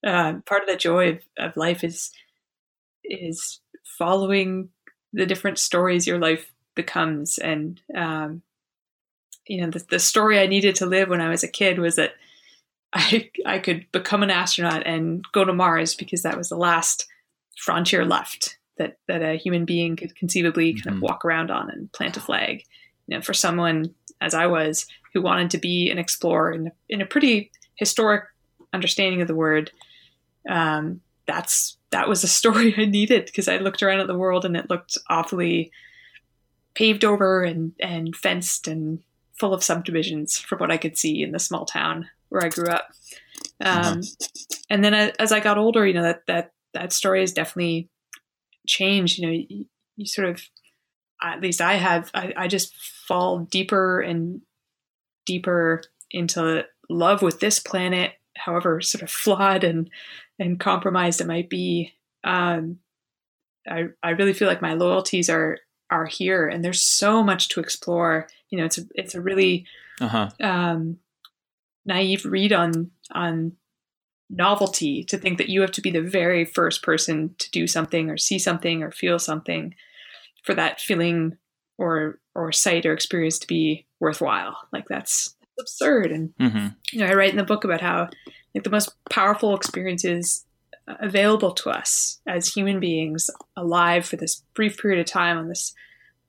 Uh, 0.06 0.36
part 0.45 0.62
of 0.62 0.67
the 0.67 0.76
joy 0.76 1.10
of, 1.12 1.19
of 1.38 1.58
life 1.58 1.84
is 1.84 2.12
is 3.04 3.60
following 3.97 4.69
the 5.13 5.26
different 5.26 5.60
stories 5.60 6.08
your 6.08 6.19
life 6.19 6.52
becomes 6.76 7.38
and 7.38 7.82
um, 7.95 8.41
you 9.47 9.62
know 9.62 9.69
the, 9.69 9.86
the 9.89 9.99
story 9.99 10.39
i 10.39 10.47
needed 10.47 10.76
to 10.76 10.86
live 10.86 11.10
when 11.10 11.21
i 11.21 11.30
was 11.30 11.43
a 11.43 11.47
kid 11.47 11.80
was 11.80 11.95
that 11.95 12.13
i 12.93 13.30
i 13.45 13.60
could 13.60 13.86
become 13.91 14.23
an 14.23 14.30
astronaut 14.30 14.84
and 14.86 15.23
go 15.34 15.43
to 15.45 15.54
mars 15.54 15.95
because 15.95 16.23
that 16.23 16.38
was 16.38 16.49
the 16.49 16.58
last 16.58 17.08
frontier 17.58 18.06
left 18.06 18.58
that 18.78 18.97
that 19.08 19.21
a 19.21 19.38
human 19.38 19.65
being 19.65 19.95
could 19.95 20.15
conceivably 20.15 20.73
kind 20.73 20.86
mm-hmm. 20.86 20.95
of 20.97 21.02
walk 21.02 21.23
around 21.23 21.52
on 21.52 21.69
and 21.69 21.91
plant 21.91 22.17
a 22.17 22.19
flag 22.19 22.63
you 23.08 23.16
know 23.16 23.22
for 23.22 23.34
someone 23.34 23.94
as 24.22 24.34
i 24.34 24.46
was 24.46 24.86
who 25.13 25.22
wanted 25.22 25.52
to 25.52 25.58
be 25.58 25.89
an 25.89 26.00
explorer 26.00 26.52
in, 26.52 26.72
in 26.89 27.02
a 27.02 27.06
pretty 27.06 27.52
historic 27.76 28.26
understanding 28.74 29.22
of 29.22 29.28
the 29.28 29.36
word 29.36 29.72
um, 30.50 31.02
that's 31.26 31.78
that 31.92 32.10
was 32.10 32.24
a 32.24 32.28
story 32.39 32.74
i 32.78 32.86
needed 32.86 33.26
because 33.26 33.48
i 33.48 33.58
looked 33.58 33.84
around 33.84 34.00
at 34.00 34.08
the 34.08 34.18
world 34.18 34.46
and 34.46 34.58
it 34.58 34.70
looked 34.70 34.98
awfully 35.10 35.72
paved 36.76 37.06
over 37.06 37.44
and 37.44 37.74
and 37.80 38.16
fenced 38.16 38.68
and 38.68 39.00
full 39.39 39.54
of 39.54 39.63
subdivisions 39.63 40.38
from 40.38 40.60
what 40.60 40.72
I 40.72 40.78
could 40.78 40.98
see 40.98 41.22
in 41.22 41.32
the 41.32 41.39
small 41.39 41.66
town 41.66 42.10
where 42.30 42.44
I 42.44 42.50
grew 42.50 42.68
up. 42.68 42.89
Um, 43.62 44.00
uh-huh. 44.00 44.02
And 44.70 44.84
then 44.84 44.94
as 44.94 45.32
I 45.32 45.39
got 45.39 45.58
older, 45.58 45.86
you 45.86 45.94
know 45.94 46.04
that 46.04 46.26
that 46.28 46.52
that 46.74 46.94
story 46.94 47.22
has 47.22 47.32
definitely 47.32 47.89
changed. 48.68 49.20
You 49.20 49.28
know, 49.28 49.34
you, 49.34 49.66
you 49.96 50.06
sort 50.06 50.30
of, 50.30 50.42
at 51.23 51.41
least 51.41 51.62
I 51.62 51.75
have, 51.75 52.12
I, 52.13 52.33
I 52.36 52.47
just 52.47 52.75
fall 53.07 53.39
deeper 53.39 54.01
and 54.01 54.41
deeper 55.25 55.81
into 56.12 56.65
love 56.89 57.21
with 57.21 57.39
this 57.39 57.59
planet, 57.59 58.13
however 58.36 58.81
sort 58.81 59.01
of 59.01 59.09
flawed 59.09 59.63
and 59.63 59.89
and 60.39 60.59
compromised 60.59 61.21
it 61.21 61.27
might 61.27 61.49
be. 61.49 61.93
Um, 62.23 62.79
I 63.67 63.89
I 64.01 64.12
really 64.12 64.33
feel 64.33 64.47
like 64.47 64.62
my 64.62 64.73
loyalties 64.73 65.29
are 65.29 65.57
are 65.89 66.05
here, 66.05 66.47
and 66.47 66.63
there's 66.63 66.81
so 66.81 67.23
much 67.23 67.49
to 67.49 67.59
explore. 67.59 68.27
You 68.49 68.59
know, 68.59 68.65
it's 68.65 68.77
a 68.77 68.83
it's 68.95 69.15
a 69.15 69.21
really 69.21 69.65
uh-huh. 70.01 70.29
um, 70.41 70.97
naive 71.86 72.25
read 72.25 72.53
on 72.53 72.91
on 73.12 73.53
novelty 74.29 75.03
to 75.03 75.17
think 75.17 75.38
that 75.38 75.49
you 75.49 75.62
have 75.62 75.71
to 75.71 75.81
be 75.81 75.91
the 75.91 76.01
very 76.01 76.43
first 76.43 76.81
person 76.81 77.36
to 77.38 77.51
do 77.51 77.67
something 77.67 78.09
or 78.09 78.17
see 78.17 78.39
something 78.39 78.81
or 78.81 78.91
feel 78.91 79.19
something 79.19 79.75
for 80.43 80.53
that 80.53 80.79
feeling 80.79 81.38
or 81.77 82.19
or 82.36 82.51
sight 82.51 82.86
or 82.86 82.93
experience 82.93 83.39
to 83.39 83.47
be 83.47 83.86
worthwhile. 83.99 84.58
Like 84.71 84.88
that's 84.88 85.36
absurd. 85.60 86.12
And 86.12 86.34
mm-hmm. 86.39 86.67
you 86.91 86.99
know, 86.99 87.08
I 87.08 87.13
write 87.13 87.32
in 87.32 87.38
the 87.38 87.43
book 87.43 87.63
about 87.63 87.82
how 87.82 88.10
like 88.53 88.63
the 88.63 88.69
most 88.69 88.93
powerful 89.10 89.56
experiences 89.56 90.45
available 90.88 91.51
to 91.51 91.69
us 91.69 92.19
as 92.27 92.53
human 92.53 92.79
beings 92.79 93.29
alive 93.56 94.06
for 94.06 94.17
this 94.17 94.43
brief 94.53 94.77
period 94.77 94.99
of 94.99 95.06
time 95.06 95.38
on 95.38 95.47
this 95.47 95.73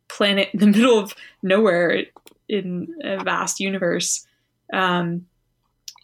planet 0.09 0.49
in 0.53 0.61
the 0.61 0.67
middle 0.79 0.99
of 0.99 1.15
nowhere 1.43 2.05
in 2.49 2.95
a 3.03 3.23
vast 3.23 3.59
universe 3.59 4.27
um, 4.73 5.27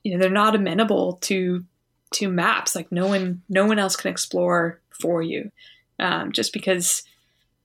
you 0.02 0.12
know 0.12 0.18
they're 0.18 0.30
not 0.30 0.54
amenable 0.54 1.14
to 1.14 1.64
to 2.12 2.28
maps 2.28 2.74
like 2.74 2.90
no 2.90 3.06
one 3.06 3.42
no 3.48 3.66
one 3.66 3.78
else 3.78 3.94
can 3.94 4.10
explore 4.10 4.80
for 5.00 5.22
you 5.22 5.52
um, 6.00 6.32
just 6.32 6.52
because 6.52 7.04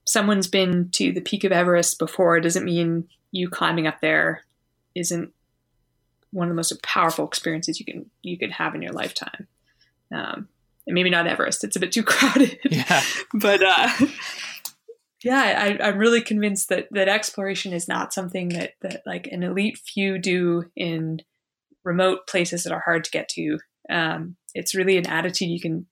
someone's 0.08 0.48
been 0.48 0.90
to 0.92 1.12
the 1.12 1.22
peak 1.22 1.44
of 1.44 1.52
everest 1.52 2.00
before 2.00 2.40
doesn't 2.40 2.66
mean 2.66 3.08
you 3.32 3.50
climbing 3.50 3.88
up 3.88 4.00
there 4.02 4.44
isn't 4.94 5.34
one 6.32 6.48
of 6.48 6.52
the 6.52 6.56
most 6.56 6.82
powerful 6.84 7.28
experiences 7.28 7.80
you 7.80 7.86
can 7.86 8.10
you 8.22 8.38
can 8.38 8.52
have 8.52 8.76
in 8.76 8.82
your 8.82 8.94
lifetime 8.94 9.48
um, 10.14 10.48
and 10.88 10.94
maybe 10.94 11.10
not 11.10 11.28
Everest. 11.28 11.64
It's 11.64 11.76
a 11.76 11.80
bit 11.80 11.92
too 11.92 12.04
crowded. 12.04 12.60
Yeah. 12.70 13.02
but 13.34 13.62
uh, 13.64 13.90
yeah, 15.24 15.78
I, 15.82 15.90
am 15.90 15.98
really 15.98 16.22
convinced 16.22 16.70
that 16.70 16.88
that 16.92 17.10
exploration 17.10 17.74
is 17.74 17.88
not 17.88 18.14
something 18.14 18.50
that 18.50 18.74
that 18.82 19.04
like 19.06 19.28
an 19.32 19.44
elite 19.44 19.78
few 19.78 20.18
do 20.18 20.66
in 20.76 21.22
remote 21.84 22.28
places 22.28 22.64
that 22.64 22.74
are 22.74 22.84
hard 22.84 23.04
to 23.06 23.12
get 23.12 23.30
to. 23.30 23.60
Um, 23.90 24.36
it's 24.54 24.76
really 24.76 24.98
an 24.98 25.08
attitude 25.08 25.50
you 25.50 25.60
can 25.60 25.88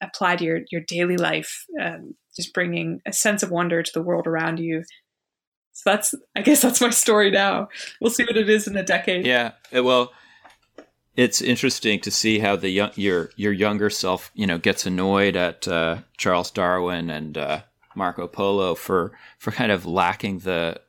apply 0.00 0.36
to 0.36 0.44
your 0.44 0.60
your 0.70 0.82
daily 0.82 1.16
life, 1.16 1.64
um, 1.80 2.14
just 2.36 2.54
bringing 2.54 3.00
a 3.06 3.12
sense 3.12 3.42
of 3.42 3.50
wonder 3.50 3.82
to 3.82 3.90
the 3.92 4.02
world 4.02 4.26
around 4.26 4.58
you. 4.58 4.84
So 5.72 5.90
that's, 5.90 6.14
I 6.34 6.42
guess, 6.42 6.62
that's 6.62 6.80
my 6.80 6.90
story 6.90 7.30
now. 7.30 7.68
We'll 8.00 8.10
see 8.10 8.24
what 8.24 8.36
it 8.36 8.48
is 8.48 8.66
in 8.66 8.76
a 8.76 8.82
decade. 8.82 9.26
Yeah. 9.26 9.52
Well 9.72 10.12
it's 11.16 11.40
interesting 11.40 11.98
to 12.00 12.10
see 12.10 12.38
how 12.38 12.56
the 12.56 12.68
young, 12.68 12.90
your 12.94 13.30
your 13.36 13.52
younger 13.52 13.90
self, 13.90 14.30
you 14.34 14.46
know, 14.46 14.58
gets 14.58 14.86
annoyed 14.86 15.34
at 15.34 15.66
uh, 15.66 15.98
Charles 16.18 16.50
Darwin 16.50 17.10
and 17.10 17.38
uh, 17.38 17.62
Marco 17.94 18.26
Polo 18.26 18.74
for 18.74 19.12
for 19.38 19.50
kind 19.50 19.72
of 19.72 19.86
lacking 19.86 20.40
the 20.40 20.80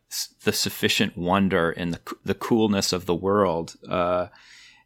the 0.43 0.53
sufficient 0.53 1.17
wonder 1.17 1.71
and 1.71 1.93
the 1.93 2.15
the 2.25 2.35
coolness 2.35 2.91
of 2.91 3.05
the 3.05 3.15
world. 3.15 3.75
Uh, 3.89 4.27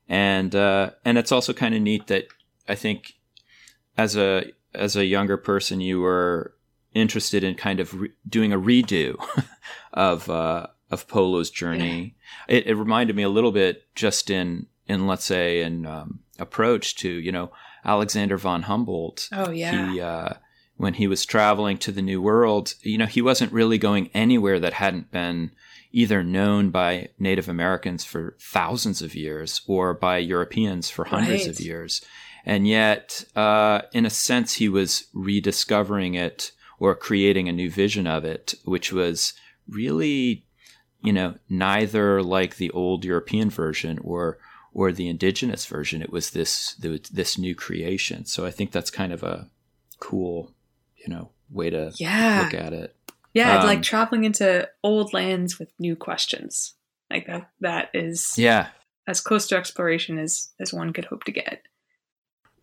and 0.08 0.56
uh, 0.56 0.92
and 1.04 1.18
it's 1.18 1.32
also 1.32 1.54
kind 1.54 1.74
of 1.74 1.82
neat 1.82 2.08
that 2.08 2.28
I 2.68 2.76
think 2.76 3.14
as 3.98 4.16
a 4.16 4.52
as 4.74 4.96
a 4.96 5.06
younger 5.06 5.38
person 5.38 5.82
you 5.82 6.00
were 6.00 6.54
interested 6.94 7.44
in 7.44 7.56
kind 7.56 7.80
of 7.80 7.94
re- 7.94 8.10
doing 8.28 8.52
a 8.52 8.60
redo 8.60 9.16
of 9.94 10.30
uh, 10.30 10.68
of 10.90 11.08
Polo's 11.08 11.50
journey. 11.50 12.16
It, 12.48 12.68
it, 12.68 12.76
reminded 12.76 13.16
me 13.16 13.24
a 13.24 13.30
little 13.30 13.52
bit 13.52 13.84
just 13.96 14.30
in 14.30 14.68
in 14.88 15.08
let's 15.08 15.26
say 15.26 15.62
an 15.62 15.86
um, 15.86 16.20
approach 16.40 16.96
to 16.98 17.10
you 17.10 17.32
know 17.32 17.52
Alexander 17.86 18.38
von 18.38 18.64
Humboldt. 18.64 19.30
Oh 19.32 19.52
yeah. 19.52 19.92
He, 19.92 20.02
uh, 20.02 20.34
when 20.78 20.96
he 20.96 21.08
was 21.08 21.26
traveling 21.26 21.78
to 21.78 21.92
the 21.92 22.02
New 22.02 22.22
World, 22.22 22.74
you 22.82 22.98
know, 22.98 23.06
he 23.06 23.22
wasn't 23.22 23.54
really 23.54 23.78
going 23.78 24.10
anywhere 24.16 24.60
that 24.60 24.74
hadn't 24.74 25.12
been 25.12 25.52
either 25.92 26.24
known 26.24 26.72
by 26.72 27.10
Native 27.20 27.48
Americans 27.48 28.04
for 28.04 28.36
thousands 28.40 29.02
of 29.04 29.14
years 29.14 29.62
or 29.68 29.94
by 29.94 30.18
Europeans 30.18 30.90
for 30.90 31.06
hundreds 31.06 31.46
right. 31.46 31.52
of 31.52 31.60
years. 31.60 32.04
And 32.46 32.68
yet, 32.68 33.24
uh, 33.36 33.82
in 33.94 34.06
a 34.06 34.10
sense, 34.10 34.56
he 34.56 34.68
was 34.70 35.08
rediscovering 35.14 36.16
it 36.16 36.52
or 36.80 36.96
creating 36.96 37.48
a 37.48 37.54
new 37.54 37.70
vision 37.70 38.08
of 38.08 38.26
it, 38.26 38.56
which 38.66 38.92
was 38.92 39.34
really, 39.68 40.46
you 41.04 41.14
know, 41.14 41.36
neither 41.50 42.24
like 42.24 42.56
the 42.56 42.72
old 42.72 43.06
European 43.06 43.50
version 43.50 44.00
or 44.04 44.40
or 44.74 44.92
the 44.92 45.10
indigenous 45.10 45.66
version. 45.66 46.02
It 46.02 46.12
was 46.12 46.32
this 46.32 46.76
this 46.76 47.38
new 47.38 47.54
creation. 47.56 48.26
So 48.26 48.46
I 48.46 48.52
think 48.52 48.72
that's 48.72 48.90
kind 48.90 49.14
of 49.14 49.22
a 49.22 49.50
cool, 50.00 50.54
you 50.96 51.14
know, 51.14 51.32
way 51.50 51.70
to 51.70 51.92
yeah. 51.98 52.42
look 52.44 52.54
at 52.54 52.74
it. 52.74 52.96
Yeah, 53.34 53.60
um, 53.60 53.66
like 53.66 53.82
traveling 53.82 54.24
into 54.24 54.68
old 54.84 55.14
lands 55.14 55.60
with 55.60 55.72
new 55.80 55.96
questions. 55.96 56.74
Like 57.10 57.28
that 57.28 57.50
that 57.60 57.90
is 57.94 58.38
Yeah. 58.38 58.70
as 59.08 59.22
close 59.22 59.48
to 59.50 59.58
exploration 59.58 60.18
as 60.18 60.50
as 60.60 60.74
one 60.74 60.94
could 60.94 61.06
hope 61.06 61.26
to 61.26 61.32
get. 61.32 61.62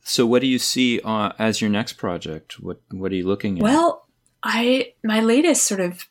So 0.08 0.24
what 0.24 0.40
do 0.40 0.48
you 0.48 0.58
see 0.58 1.00
uh, 1.04 1.32
as 1.38 1.60
your 1.60 1.68
next 1.68 1.94
project? 1.94 2.60
What 2.60 2.80
what 2.90 3.12
are 3.12 3.14
you 3.14 3.26
looking 3.26 3.58
at? 3.58 3.62
Well, 3.62 4.06
I 4.42 4.94
my 5.04 5.20
latest 5.20 5.64
sort 5.64 5.80
of 5.80 6.08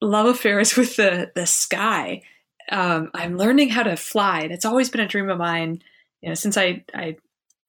love 0.00 0.26
affair 0.26 0.58
is 0.58 0.76
with 0.76 0.96
the 0.96 1.30
the 1.34 1.46
sky. 1.46 2.22
Um, 2.70 3.10
I'm 3.14 3.36
learning 3.36 3.68
how 3.68 3.84
to 3.84 3.96
fly, 3.96 4.40
it's 4.40 4.64
always 4.64 4.90
been 4.90 5.00
a 5.00 5.08
dream 5.08 5.30
of 5.30 5.38
mine. 5.38 5.82
You 6.20 6.30
know, 6.30 6.34
since 6.34 6.56
I 6.56 6.84
I 6.92 7.16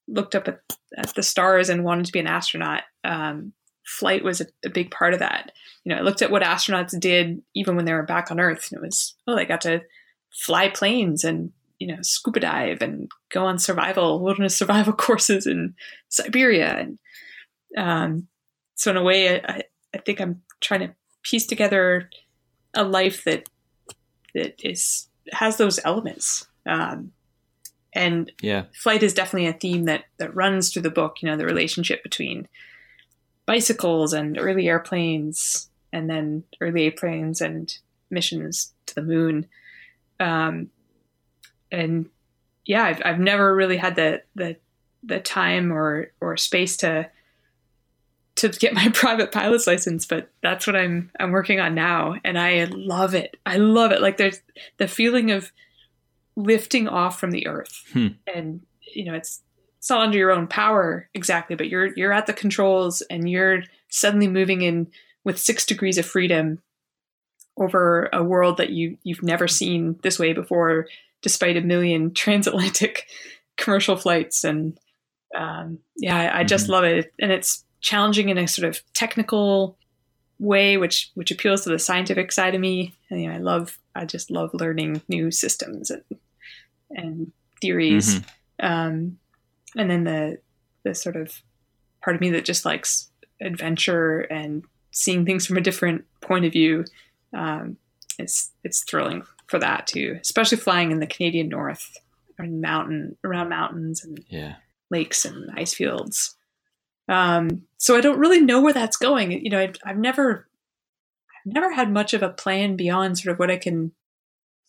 looked 0.08 0.34
up 0.34 0.48
at, 0.48 0.62
at 0.98 1.14
the 1.14 1.24
stars 1.24 1.70
and 1.70 1.84
wanted 1.84 2.08
to 2.08 2.12
be 2.12 2.20
an 2.20 2.28
astronaut. 2.28 2.84
Um, 3.04 3.54
flight 3.86 4.24
was 4.24 4.42
a, 4.42 4.46
a, 4.66 4.70
big 4.70 4.92
part 4.92 5.14
of 5.14 5.20
that. 5.20 5.52
You 5.84 5.94
know, 5.94 6.00
I 6.00 6.04
looked 6.04 6.22
at 6.22 6.32
what 6.32 6.44
astronauts 6.44 6.98
did 7.00 7.42
even 7.56 7.76
when 7.76 7.86
they 7.86 7.94
were 7.94 8.04
back 8.04 8.32
on 8.32 8.40
Earth, 8.40 8.70
and 8.72 8.78
it 8.78 8.86
was 8.86 9.16
oh, 9.28 9.36
they 9.36 9.46
got 9.46 9.62
to 9.62 9.82
fly 10.32 10.70
planes 10.70 11.24
and 11.24 11.52
you 11.82 11.88
know 11.88 11.98
scuba 12.04 12.39
dive 12.39 12.84
and 12.84 13.10
go 13.30 13.44
on 13.44 13.58
survival 13.58 14.20
wilderness 14.20 14.56
survival 14.56 14.94
courses 15.08 15.48
in 15.48 15.74
Siberia, 16.10 16.78
and 16.78 17.00
um, 17.76 18.28
so 18.76 18.91
in 18.91 18.98
a 18.98 19.04
way, 19.04 19.41
I, 19.41 19.63
I 19.94 19.98
think 19.98 20.22
I'm 20.22 20.44
trying 20.60 20.82
to 20.82 20.96
piece 21.24 21.48
together 21.48 22.10
a 22.76 22.84
life 22.84 23.24
that 23.24 23.50
that 24.36 24.62
is 24.63 25.08
has 25.34 25.58
those 25.58 25.80
elements. 25.84 26.48
Um, 26.67 27.13
and 27.94 28.32
yeah, 28.44 28.65
flight 28.76 29.02
is 29.02 29.15
definitely 29.15 29.48
a 29.48 29.54
theme 29.54 29.86
that 29.86 30.06
that 30.17 30.36
runs 30.36 30.72
through 30.72 30.84
the 30.84 30.91
book. 30.91 31.17
You 31.22 31.30
know, 31.30 31.38
the 31.38 31.46
relationship 31.46 32.04
between 32.04 32.48
bicycles 33.48 34.13
and 34.13 34.38
early 34.38 34.70
airplanes, 34.70 35.70
and 35.91 36.08
then 36.08 36.44
early 36.62 36.84
airplanes 36.84 37.41
and 37.41 37.76
missions 38.12 38.72
to 38.86 38.94
the 38.94 39.02
moon. 39.02 39.48
Um, 40.20 40.70
and 41.72 42.10
yeah, 42.66 42.84
I've 42.84 43.02
I've 43.04 43.20
never 43.20 43.56
really 43.56 43.78
had 43.78 43.96
the 43.96 44.22
the 44.36 44.58
the 45.04 45.20
time 45.20 45.72
or 45.72 46.12
or 46.22 46.38
space 46.38 46.78
to 46.78 47.10
to 48.36 48.50
get 48.50 48.74
my 48.74 48.90
private 48.94 49.32
pilot's 49.32 49.68
license, 49.68 50.06
but 50.06 50.30
that's 50.42 50.68
what 50.68 50.76
I'm 50.76 51.12
I'm 51.20 51.32
working 51.32 51.60
on 51.60 51.76
now, 51.76 52.16
and 52.24 52.38
I 52.38 52.66
love 52.66 53.16
it. 53.16 53.38
I 53.46 53.58
love 53.58 53.92
it. 53.92 54.02
Like 54.02 54.18
there's 54.18 54.42
the 54.78 54.88
feeling 54.88 55.32
of 55.32 55.52
lifting 56.36 56.88
off 56.88 57.20
from 57.20 57.32
the 57.32 57.48
earth, 57.48 57.84
hmm. 57.94 58.08
and 58.34 58.62
you 58.94 59.06
know 59.06 59.14
it's 59.14 59.42
it's 59.78 59.90
not 59.90 60.02
under 60.02 60.18
your 60.18 60.32
own 60.32 60.48
power 60.48 61.10
exactly, 61.14 61.56
but 61.56 61.70
you're 61.70 61.88
you're 61.96 62.14
at 62.14 62.28
the 62.28 62.34
controls 62.34 63.02
and 63.02 63.30
you're 63.30 63.64
suddenly 63.90 64.28
moving 64.28 64.62
in 64.62 64.88
with 65.24 65.40
six 65.40 65.66
degrees 65.66 65.98
of 65.98 66.06
freedom 66.06 66.62
over 67.58 68.10
a 68.14 68.24
world 68.24 68.58
that 68.58 68.70
you 68.70 68.98
you've 69.04 69.24
never 69.24 69.48
seen 69.48 70.00
this 70.04 70.20
way 70.20 70.34
before, 70.34 70.88
despite 71.22 71.58
a 71.58 71.62
million 71.62 72.14
transatlantic 72.14 73.08
commercial 73.58 73.96
flights 73.96 74.44
and 74.44 74.78
um, 75.36 75.80
yeah, 75.96 76.18
I, 76.18 76.40
I 76.40 76.44
just 76.44 76.66
mm-hmm. 76.66 76.74
love 76.74 76.84
it, 76.84 77.14
and 77.20 77.32
it's 77.32 77.64
challenging 77.80 78.30
in 78.30 78.38
a 78.38 78.48
sort 78.48 78.68
of 78.68 78.82
technical 78.94 79.78
way, 80.40 80.78
which 80.78 81.12
which 81.14 81.32
appeals 81.32 81.64
to 81.64 81.70
the 81.70 81.80
scientific 81.80 82.32
side 82.32 82.56
of 82.56 82.62
me. 82.62 82.94
And, 83.10 83.22
you 83.22 83.30
know, 83.30 83.36
I 83.36 83.40
love 83.40 83.78
I 83.96 84.06
just 84.06 84.32
love 84.32 84.52
learning 84.54 85.02
new 85.08 85.32
systems 85.32 85.90
and 85.90 86.04
and 86.90 87.32
theories. 87.62 88.16
Mm-hmm. 88.16 88.66
Um, 88.66 89.18
and 89.78 89.90
then 89.90 90.04
the 90.04 90.40
the 90.84 90.96
sort 90.96 91.16
of 91.16 91.42
part 92.04 92.16
of 92.16 92.22
me 92.22 92.32
that 92.32 92.46
just 92.46 92.66
likes 92.66 93.10
adventure 93.40 94.22
and 94.22 94.64
seeing 94.92 95.26
things 95.26 95.46
from 95.46 95.58
a 95.58 95.62
different 95.62 96.06
point 96.22 96.46
of 96.46 96.52
view. 96.52 96.86
Um, 97.34 97.78
it's 98.20 98.52
it's 98.64 98.84
thrilling 98.84 99.24
for 99.52 99.60
that 99.60 99.86
too, 99.86 100.18
especially 100.22 100.58
flying 100.58 100.92
in 100.92 101.00
the 101.00 101.06
Canadian 101.06 101.50
North 101.50 101.96
and 102.40 102.62
mountain 102.62 103.18
around 103.24 103.50
mountains 103.50 104.04
and 104.04 104.24
yeah. 104.30 104.56
lakes 104.90 105.26
and 105.26 105.52
ice 105.56 105.74
fields. 105.76 106.36
Um, 107.08 107.64
so 107.78 107.96
I 107.96 108.02
don't 108.02 108.20
really 108.20 108.42
know 108.42 108.62
where 108.62 108.74
that's 108.74 108.98
going. 108.98 109.32
You 109.32 109.52
know, 109.52 109.60
I've, 109.60 109.76
I've 109.84 109.98
never, 109.98 110.48
I've 111.46 111.54
never 111.54 111.72
had 111.74 111.92
much 111.92 112.14
of 112.14 112.24
a 112.24 112.30
plan 112.30 112.78
beyond 112.78 113.20
sort 113.20 113.34
of 113.34 113.40
what 113.40 113.52
I 113.52 113.58
can 113.58 113.92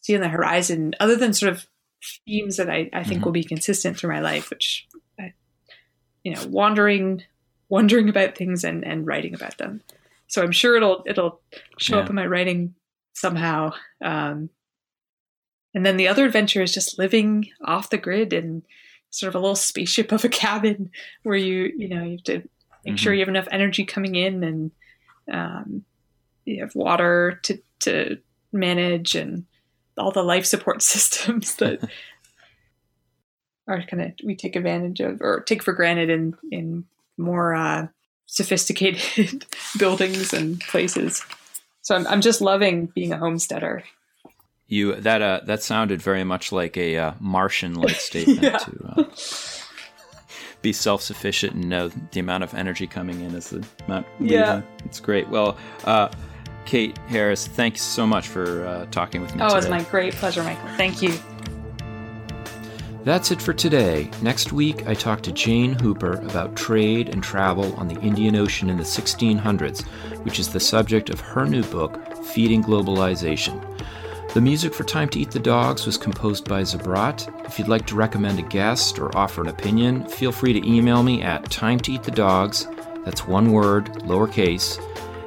see 0.01 0.15
on 0.17 0.21
the 0.21 0.29
horizon, 0.29 0.95
other 0.99 1.17
than 1.17 1.33
sort 1.33 1.53
of 1.53 1.67
themes 2.27 2.57
that 2.57 2.69
I, 2.69 2.91
I 2.93 3.05
think 3.05 3.19
mm-hmm. 3.19 3.25
will 3.25 3.33
be 3.33 3.45
consistent 3.45 3.97
through 3.97 4.13
my 4.13 4.21
life, 4.21 4.51
which, 4.51 4.89
I, 5.19 5.33
you 6.25 6.35
know, 6.35 6.45
wandering, 6.49 7.23
wondering 7.69 8.09
about 8.09 8.37
things 8.37 8.65
and, 8.65 8.85
and 8.85 9.07
writing 9.07 9.35
about 9.35 9.59
them. 9.59 9.83
So 10.27 10.43
I'm 10.43 10.53
sure 10.53 10.77
it'll 10.77 11.05
it'll 11.07 11.41
show 11.79 11.97
yeah. 11.97 12.03
up 12.03 12.09
in 12.11 12.17
my 12.17 12.27
writing 12.27 12.75
somehow. 13.13 13.75
Um, 14.03 14.51
and 15.75 15.87
then 15.87 15.97
the 15.97 16.09
other 16.09 16.25
adventure 16.25 16.63
is 16.63 16.73
just 16.73 16.99
living 16.99 17.49
off 17.65 17.91
the 17.91 17.99
grid 17.99 18.33
in 18.33 18.63
sort 19.11 19.29
of 19.29 19.35
a 19.35 19.39
little 19.39 19.57
spaceship 19.57 20.13
of 20.13 20.25
a 20.25 20.29
cabin 20.29 20.91
where 21.23 21.37
you 21.37 21.73
you 21.77 21.89
know 21.89 22.03
you 22.03 22.13
have 22.13 22.25
to 22.25 22.33
make 22.35 22.45
mm-hmm. 22.45 22.97
sure 22.97 23.13
you 23.13 23.21
have 23.21 23.29
enough 23.29 23.49
energy 23.51 23.85
coming 23.85 24.15
in 24.15 24.43
and 24.43 24.71
um, 25.31 25.85
you 26.45 26.61
have 26.63 26.75
water 26.75 27.39
to 27.43 27.59
to 27.81 28.19
manage 28.53 29.15
and 29.15 29.45
all 29.99 30.11
the 30.11 30.23
life 30.23 30.47
support 30.47 30.83
systems 30.83 31.57
that 31.57 31.81
are 33.69 33.83
kind 33.83 34.03
of 34.03 34.13
we 34.25 34.35
take 34.35 34.57
advantage 34.57 35.01
of 35.01 35.21
or 35.21 35.41
take 35.41 35.63
for 35.63 35.73
granted 35.73 36.11
in 36.11 36.35
in 36.51 36.85
more 37.19 37.55
uh, 37.55 37.87
sophisticated 38.27 39.45
buildings 39.79 40.33
and 40.33 40.61
places. 40.61 41.25
So 41.83 41.95
I'm 41.95 42.07
I'm 42.07 42.21
just 42.21 42.41
loving 42.41 42.87
being 42.87 43.13
a 43.13 43.19
homesteader 43.19 43.85
you 44.73 44.95
that 44.97 45.23
uh, 45.23 45.41
that 45.45 45.63
sounded 45.63 46.01
very 46.01 46.25
much 46.25 46.51
like 46.51 46.77
a 46.77 46.97
uh, 46.97 47.13
Martian-like 47.21 47.91
statement 47.97 48.43
yeah. 48.43 48.57
to 48.57 48.95
uh, 48.97 49.05
be 50.63 50.73
self-sufficient 50.73 51.55
and 51.55 51.69
know 51.69 51.91
the 52.13 52.21
amount 52.21 52.43
of 52.43 52.55
energy 52.55 52.87
coming 52.87 53.21
in 53.21 53.35
is 53.35 53.51
the 53.51 53.65
amount. 53.87 54.07
Yeah, 54.19 54.63
it's 54.85 54.99
great. 54.99 55.29
Well, 55.29 55.59
uh, 55.85 56.09
Kate 56.65 56.97
Harris, 57.09 57.47
thanks 57.47 57.83
so 57.83 58.07
much 58.07 58.29
for 58.29 58.67
uh, 58.67 58.87
talking 58.87 59.21
with 59.21 59.35
me. 59.35 59.43
Oh, 59.43 59.49
today. 59.49 59.59
it's 59.59 59.69
my 59.69 59.83
great 59.83 60.15
pleasure, 60.15 60.43
Michael. 60.43 60.69
Thank 60.77 61.03
you. 61.03 61.13
That's 63.05 63.33
it 63.33 63.43
for 63.43 63.53
today. 63.53 64.09
Next 64.23 64.53
week, 64.53 64.87
I 64.87 64.95
talk 64.95 65.23
to 65.23 65.33
Jane 65.33 65.73
Hooper 65.73 66.13
about 66.21 66.55
trade 66.55 67.09
and 67.09 67.21
travel 67.21 67.75
on 67.75 67.89
the 67.89 68.01
Indian 68.01 68.37
Ocean 68.37 68.71
in 68.71 68.77
the 68.77 68.85
1600s, 68.85 69.83
which 70.25 70.39
is 70.39 70.53
the 70.53 70.61
subject 70.61 71.11
of 71.11 71.19
her 71.19 71.45
new 71.45 71.65
book, 71.65 71.99
Feeding 72.27 72.63
Globalization. 72.63 73.61
The 74.35 74.41
music 74.41 74.73
for 74.73 74.85
Time 74.85 75.11
to 75.11 75.21
Eat 75.21 75.31
the 75.31 75.39
Dogs 75.39 75.85
was 75.85 75.99
composed 75.99 76.49
by 76.49 76.63
Zabrat. 76.63 77.45
If 77.45 77.59
you'd 77.59 77.69
like 77.69 77.85
to 77.89 77.95
recommend 77.95 78.39
a 78.39 78.43
guest 78.43 78.99
or 78.99 79.15
offer 79.15 79.43
an 79.43 79.49
opinion, 79.49 80.07
feel 80.07 80.33
free 80.33 80.55
to 80.55 80.67
email 80.67 81.03
me 81.03 81.21
at 81.21 81.51
time 81.51 81.79
to 81.81 81.93
eat 81.93 82.03
the 82.03 82.13
dogs, 82.13 82.67
that's 83.05 83.27
one 83.27 83.53
word, 83.53 83.93
lowercase, 84.05 84.83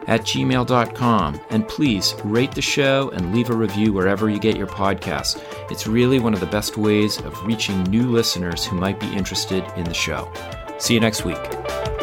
at 0.08 0.22
gmail.com. 0.22 1.40
And 1.52 1.68
please 1.68 2.16
rate 2.24 2.54
the 2.54 2.64
show 2.64 3.12
and 3.12 3.32
leave 3.32 3.52
a 3.52 3.56
review 3.56 3.94
wherever 3.94 4.28
you 4.28 4.40
get 4.40 4.58
your 4.58 4.66
podcasts. 4.66 5.40
It's 5.70 5.86
really 5.86 6.20
one 6.20 6.34
of 6.34 6.40
the 6.40 6.48
best 6.48 6.76
ways 6.76 7.20
of 7.20 7.46
reaching 7.46 7.84
new 7.84 8.10
listeners 8.10 8.66
who 8.66 8.76
might 8.76 9.00
be 9.00 9.14
interested 9.14 9.64
in 9.76 9.84
the 9.84 9.94
show. 9.94 10.32
See 10.80 10.96
you 10.96 11.00
next 11.00 11.26
week. 11.26 11.95